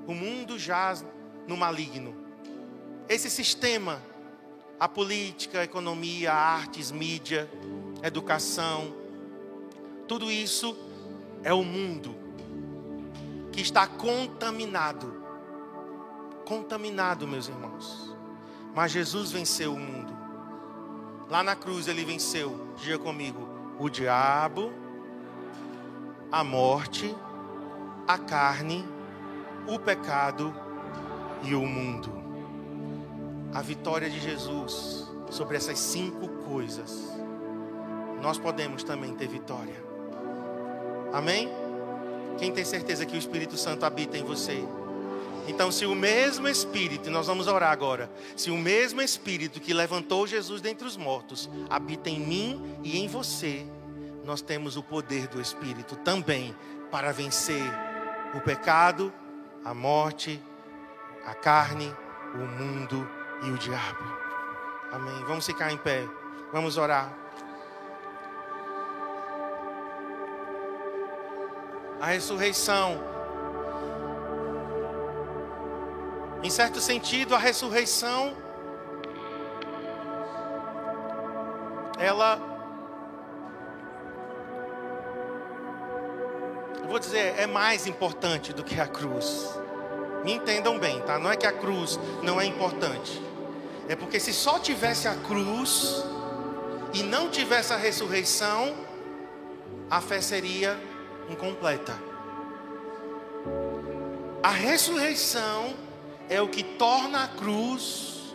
O 0.08 0.15
mundo 0.15 0.58
jaz 0.58 1.06
no 1.47 1.56
maligno. 1.56 2.15
Esse 3.08 3.30
sistema, 3.30 4.02
a 4.80 4.89
política, 4.89 5.60
a 5.60 5.63
economia, 5.63 6.34
a 6.34 6.36
artes, 6.36 6.89
mídia, 6.89 7.47
educação, 8.02 8.91
tudo 10.08 10.32
isso 10.32 10.75
é 11.43 11.54
o 11.54 11.63
mundo 11.63 12.15
que 13.52 13.62
está 13.62 13.86
contaminado. 13.86 15.21
Contaminado, 16.45 17.28
meus 17.28 17.47
irmãos. 17.47 18.15
Mas 18.73 18.91
Jesus 18.91 19.32
venceu 19.32 19.75
o 19.75 19.80
mundo. 19.80 20.17
Lá 21.30 21.43
na 21.43 21.56
cruz 21.56 21.88
ele 21.88 22.04
venceu. 22.04 22.73
Diga 22.82 22.97
comigo 22.97 23.47
o 23.80 23.88
diabo, 23.88 24.73
a 26.31 26.43
morte, 26.43 27.15
a 28.07 28.17
carne, 28.17 28.85
o 29.67 29.79
pecado 29.79 30.53
e 31.43 31.55
o 31.55 31.65
mundo. 31.65 32.11
A 33.53 33.61
vitória 33.61 34.09
de 34.09 34.19
Jesus 34.19 35.07
sobre 35.29 35.57
essas 35.57 35.79
cinco 35.79 36.27
coisas, 36.45 37.11
nós 38.21 38.37
podemos 38.37 38.83
também 38.83 39.13
ter 39.15 39.27
vitória. 39.27 39.83
Amém? 41.13 41.49
Quem 42.37 42.51
tem 42.51 42.63
certeza 42.63 43.05
que 43.05 43.15
o 43.15 43.19
Espírito 43.19 43.57
Santo 43.57 43.85
habita 43.85 44.17
em 44.17 44.23
você? 44.23 44.63
Então, 45.47 45.71
se 45.71 45.85
o 45.85 45.95
mesmo 45.95 46.47
Espírito, 46.47 47.09
nós 47.09 47.25
vamos 47.25 47.47
orar 47.47 47.71
agora, 47.71 48.09
se 48.35 48.51
o 48.51 48.57
mesmo 48.57 49.01
Espírito 49.01 49.59
que 49.59 49.73
levantou 49.73 50.27
Jesus 50.27 50.61
dentre 50.61 50.87
os 50.87 50.95
mortos 50.95 51.49
habita 51.69 52.09
em 52.09 52.19
mim 52.19 52.77
e 52.83 52.99
em 52.99 53.07
você, 53.07 53.65
nós 54.29 54.43
temos 54.43 54.77
o 54.77 54.83
poder 54.83 55.27
do 55.27 55.41
Espírito 55.41 55.95
também 55.95 56.55
para 56.91 57.11
vencer 57.11 57.63
o 58.35 58.39
pecado, 58.39 59.11
a 59.65 59.73
morte, 59.73 60.39
a 61.25 61.33
carne, 61.33 61.91
o 62.35 62.37
mundo 62.37 63.09
e 63.41 63.49
o 63.49 63.57
diabo. 63.57 64.03
Amém. 64.91 65.25
Vamos 65.25 65.47
ficar 65.47 65.71
em 65.71 65.77
pé, 65.77 66.07
vamos 66.53 66.77
orar. 66.77 67.11
A 71.99 72.05
ressurreição 72.05 73.03
Em 76.43 76.49
certo 76.51 76.79
sentido, 76.79 77.35
a 77.35 77.37
ressurreição 77.37 78.37
ela 81.97 82.48
vou 86.89 86.99
dizer, 86.99 87.36
é 87.38 87.45
mais 87.45 87.86
importante 87.86 88.52
do 88.52 88.63
que 88.63 88.80
a 88.80 88.88
cruz. 88.88 89.54
Me 90.23 90.34
entendam 90.34 90.78
bem, 90.80 90.99
tá? 91.02 91.19
Não 91.19 91.32
é 91.32 91.38
que 91.38 91.45
a 91.45 91.52
cruz 91.52 91.99
não 92.23 92.41
é 92.41 92.45
importante. 92.45 93.21
É 93.88 93.95
porque 93.95 94.19
se 94.19 94.34
só 94.34 94.60
tivesse 94.60 95.08
a 95.08 95.15
cruz 95.15 96.04
e 96.93 97.04
não 97.04 97.30
tivesse 97.30 97.71
a 97.71 97.78
ressurreição, 97.78 98.75
a 99.89 100.02
fé 100.02 100.19
seria 100.19 100.78
incompleta. 101.30 101.95
A 104.41 104.49
ressurreição 104.49 105.73
é 106.30 106.41
o 106.41 106.47
que 106.47 106.63
torna 106.63 107.23
a 107.23 107.28
cruz 107.28 108.34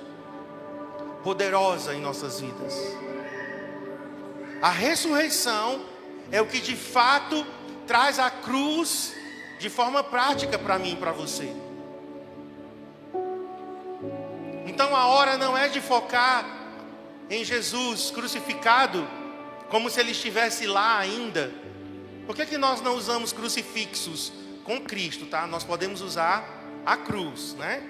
poderosa 1.22 1.94
em 1.94 2.00
nossas 2.00 2.40
vidas. 2.40 2.74
A 4.62 4.70
ressurreição 4.70 5.82
é 6.30 6.40
o 6.40 6.46
que 6.46 6.60
de 6.60 6.76
fato 6.76 7.44
traz 7.86 8.18
a 8.18 8.30
cruz 8.30 9.14
de 9.58 9.70
forma 9.70 10.02
prática 10.02 10.58
para 10.58 10.78
mim 10.78 10.92
e 10.92 10.96
para 10.96 11.12
você. 11.12 11.50
Então 14.66 14.94
a 14.96 15.06
hora 15.06 15.38
não 15.38 15.56
é 15.56 15.68
de 15.68 15.80
focar 15.80 16.44
em 17.30 17.44
Jesus 17.44 18.10
crucificado, 18.10 19.06
como 19.68 19.88
se 19.88 20.00
ele 20.00 20.10
estivesse 20.12 20.66
lá 20.66 20.98
ainda. 20.98 21.52
Por 22.26 22.34
que, 22.34 22.46
que 22.46 22.58
nós 22.58 22.80
não 22.80 22.96
usamos 22.96 23.32
crucifixos 23.32 24.32
com 24.64 24.80
Cristo, 24.80 25.26
tá? 25.26 25.46
Nós 25.46 25.62
podemos 25.62 26.00
usar 26.00 26.44
a 26.84 26.96
cruz, 26.96 27.54
né? 27.54 27.82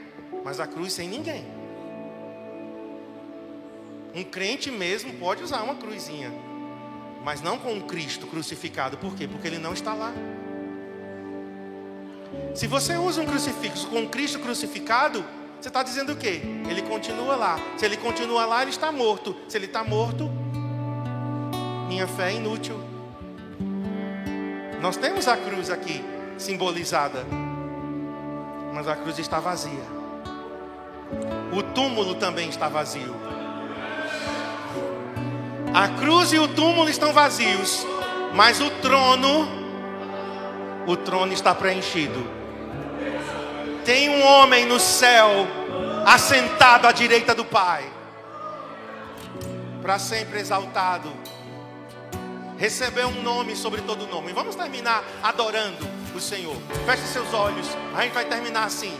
Mas 0.44 0.60
a 0.60 0.66
cruz 0.66 0.92
sem 0.92 1.08
ninguém. 1.08 1.46
Um 4.14 4.22
crente 4.22 4.70
mesmo 4.70 5.14
pode 5.14 5.42
usar 5.42 5.62
uma 5.62 5.74
cruzinha, 5.74 6.32
mas 7.24 7.40
não 7.40 7.58
com 7.58 7.80
Cristo 7.82 8.26
crucificado. 8.26 8.96
Por 8.98 9.14
quê? 9.14 9.26
Porque 9.26 9.48
ele 9.48 9.58
não 9.58 9.72
está 9.72 9.94
lá. 9.94 10.12
Se 12.54 12.66
você 12.66 12.96
usa 12.96 13.20
um 13.20 13.26
crucifixo 13.26 13.88
com 13.88 14.06
Cristo 14.08 14.38
crucificado, 14.38 15.24
você 15.60 15.68
está 15.68 15.82
dizendo 15.82 16.12
o 16.12 16.16
quê? 16.16 16.42
Ele 16.68 16.82
continua 16.82 17.34
lá. 17.34 17.58
Se 17.76 17.84
ele 17.84 17.96
continua 17.96 18.44
lá, 18.44 18.62
ele 18.62 18.70
está 18.70 18.92
morto. 18.92 19.34
Se 19.48 19.56
ele 19.56 19.66
está 19.66 19.82
morto, 19.82 20.30
minha 21.88 22.06
fé 22.06 22.32
é 22.32 22.36
inútil. 22.36 22.78
Nós 24.80 24.96
temos 24.96 25.26
a 25.26 25.36
cruz 25.36 25.70
aqui 25.70 26.04
simbolizada 26.36 27.24
mas 28.74 28.88
a 28.88 28.96
cruz 28.96 29.18
está 29.20 29.38
vazia. 29.38 29.84
O 31.56 31.62
túmulo 31.62 32.16
também 32.16 32.48
está 32.48 32.68
vazio. 32.68 33.14
A 35.74 35.88
cruz 35.88 36.32
e 36.32 36.38
o 36.38 36.46
túmulo 36.46 36.88
estão 36.88 37.12
vazios, 37.12 37.84
mas 38.32 38.60
o 38.60 38.70
trono, 38.70 39.48
o 40.86 40.96
trono 40.96 41.32
está 41.32 41.52
preenchido. 41.52 42.24
Tem 43.84 44.08
um 44.08 44.24
homem 44.24 44.66
no 44.66 44.78
céu, 44.78 45.28
assentado 46.06 46.86
à 46.86 46.92
direita 46.92 47.34
do 47.34 47.44
Pai, 47.44 47.84
para 49.82 49.98
sempre 49.98 50.38
exaltado. 50.38 51.12
Recebeu 52.56 53.08
um 53.08 53.22
nome 53.22 53.56
sobre 53.56 53.82
todo 53.82 54.06
nome. 54.06 54.32
Vamos 54.32 54.54
terminar 54.54 55.02
adorando 55.24 55.84
o 56.14 56.20
Senhor. 56.20 56.56
Feche 56.86 57.02
seus 57.02 57.34
olhos. 57.34 57.66
A 57.96 58.02
gente 58.02 58.12
vai 58.12 58.24
terminar 58.26 58.64
assim. 58.64 58.94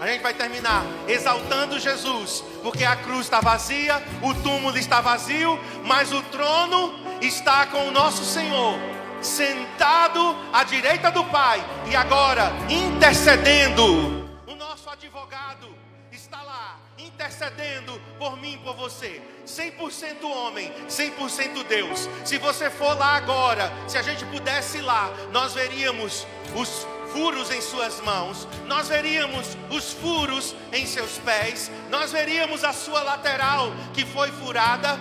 A 0.00 0.06
gente 0.06 0.22
vai 0.22 0.34
terminar 0.34 0.84
exaltando 1.08 1.78
Jesus, 1.80 2.44
porque 2.62 2.84
a 2.84 2.96
cruz 2.96 3.26
está 3.26 3.40
vazia, 3.40 4.02
o 4.22 4.34
túmulo 4.34 4.76
está 4.76 5.00
vazio, 5.00 5.58
mas 5.84 6.12
o 6.12 6.22
trono 6.24 6.94
está 7.22 7.66
com 7.66 7.88
o 7.88 7.90
nosso 7.90 8.22
Senhor, 8.24 8.78
sentado 9.22 10.36
à 10.52 10.64
direita 10.64 11.10
do 11.10 11.24
Pai 11.24 11.64
e 11.90 11.96
agora 11.96 12.52
intercedendo. 12.68 14.28
O 14.46 14.54
nosso 14.54 14.90
advogado 14.90 15.74
está 16.12 16.42
lá, 16.42 16.78
intercedendo 16.98 17.98
por 18.18 18.36
mim 18.36 18.60
por 18.62 18.74
você. 18.76 19.22
100% 19.46 20.24
homem, 20.24 20.70
100% 20.88 21.64
Deus. 21.66 22.08
Se 22.24 22.36
você 22.36 22.68
for 22.68 22.98
lá 22.98 23.16
agora, 23.16 23.72
se 23.88 23.96
a 23.96 24.02
gente 24.02 24.26
pudesse 24.26 24.78
ir 24.78 24.82
lá, 24.82 25.10
nós 25.32 25.54
veríamos 25.54 26.26
os 26.54 26.86
furos 27.16 27.50
em 27.50 27.62
suas 27.62 27.98
mãos, 28.02 28.46
nós 28.66 28.88
veríamos 28.88 29.56
os 29.70 29.90
furos 29.94 30.54
em 30.70 30.84
seus 30.84 31.16
pés, 31.16 31.70
nós 31.88 32.12
veríamos 32.12 32.62
a 32.62 32.74
sua 32.74 33.02
lateral 33.02 33.72
que 33.94 34.04
foi 34.04 34.30
furada, 34.32 35.00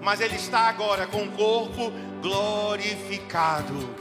mas 0.00 0.20
ele 0.20 0.36
está 0.36 0.68
agora 0.68 1.08
com 1.08 1.24
o 1.24 1.32
corpo 1.32 1.92
glorificado. 2.22 3.92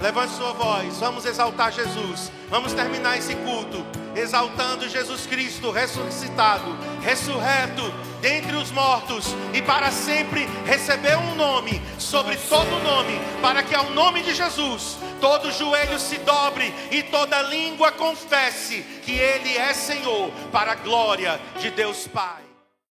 Levante 0.00 0.34
sua 0.34 0.52
voz, 0.52 0.98
vamos 0.98 1.24
exaltar 1.24 1.72
Jesus. 1.72 2.30
Vamos 2.48 2.72
terminar 2.72 3.18
esse 3.18 3.34
culto 3.34 3.84
exaltando 4.14 4.88
Jesus 4.88 5.26
Cristo 5.26 5.72
ressuscitado, 5.72 6.76
ressurreto 7.02 7.82
dentre 8.24 8.56
os 8.56 8.70
mortos 8.70 9.36
e 9.52 9.60
para 9.60 9.90
sempre 9.90 10.48
recebeu 10.64 11.18
um 11.18 11.34
nome 11.34 11.78
sobre 11.98 12.38
todo 12.48 12.82
nome, 12.82 13.20
para 13.42 13.62
que 13.62 13.74
ao 13.74 13.90
nome 13.90 14.22
de 14.22 14.34
Jesus 14.34 14.96
todo 15.20 15.52
joelho 15.52 15.98
se 15.98 16.16
dobre 16.20 16.72
e 16.90 17.02
toda 17.02 17.42
língua 17.42 17.92
confesse 17.92 18.80
que 19.02 19.12
Ele 19.12 19.58
é 19.58 19.74
Senhor, 19.74 20.30
para 20.50 20.72
a 20.72 20.76
glória 20.76 21.38
de 21.60 21.70
Deus 21.70 22.08
Pai. 22.08 22.43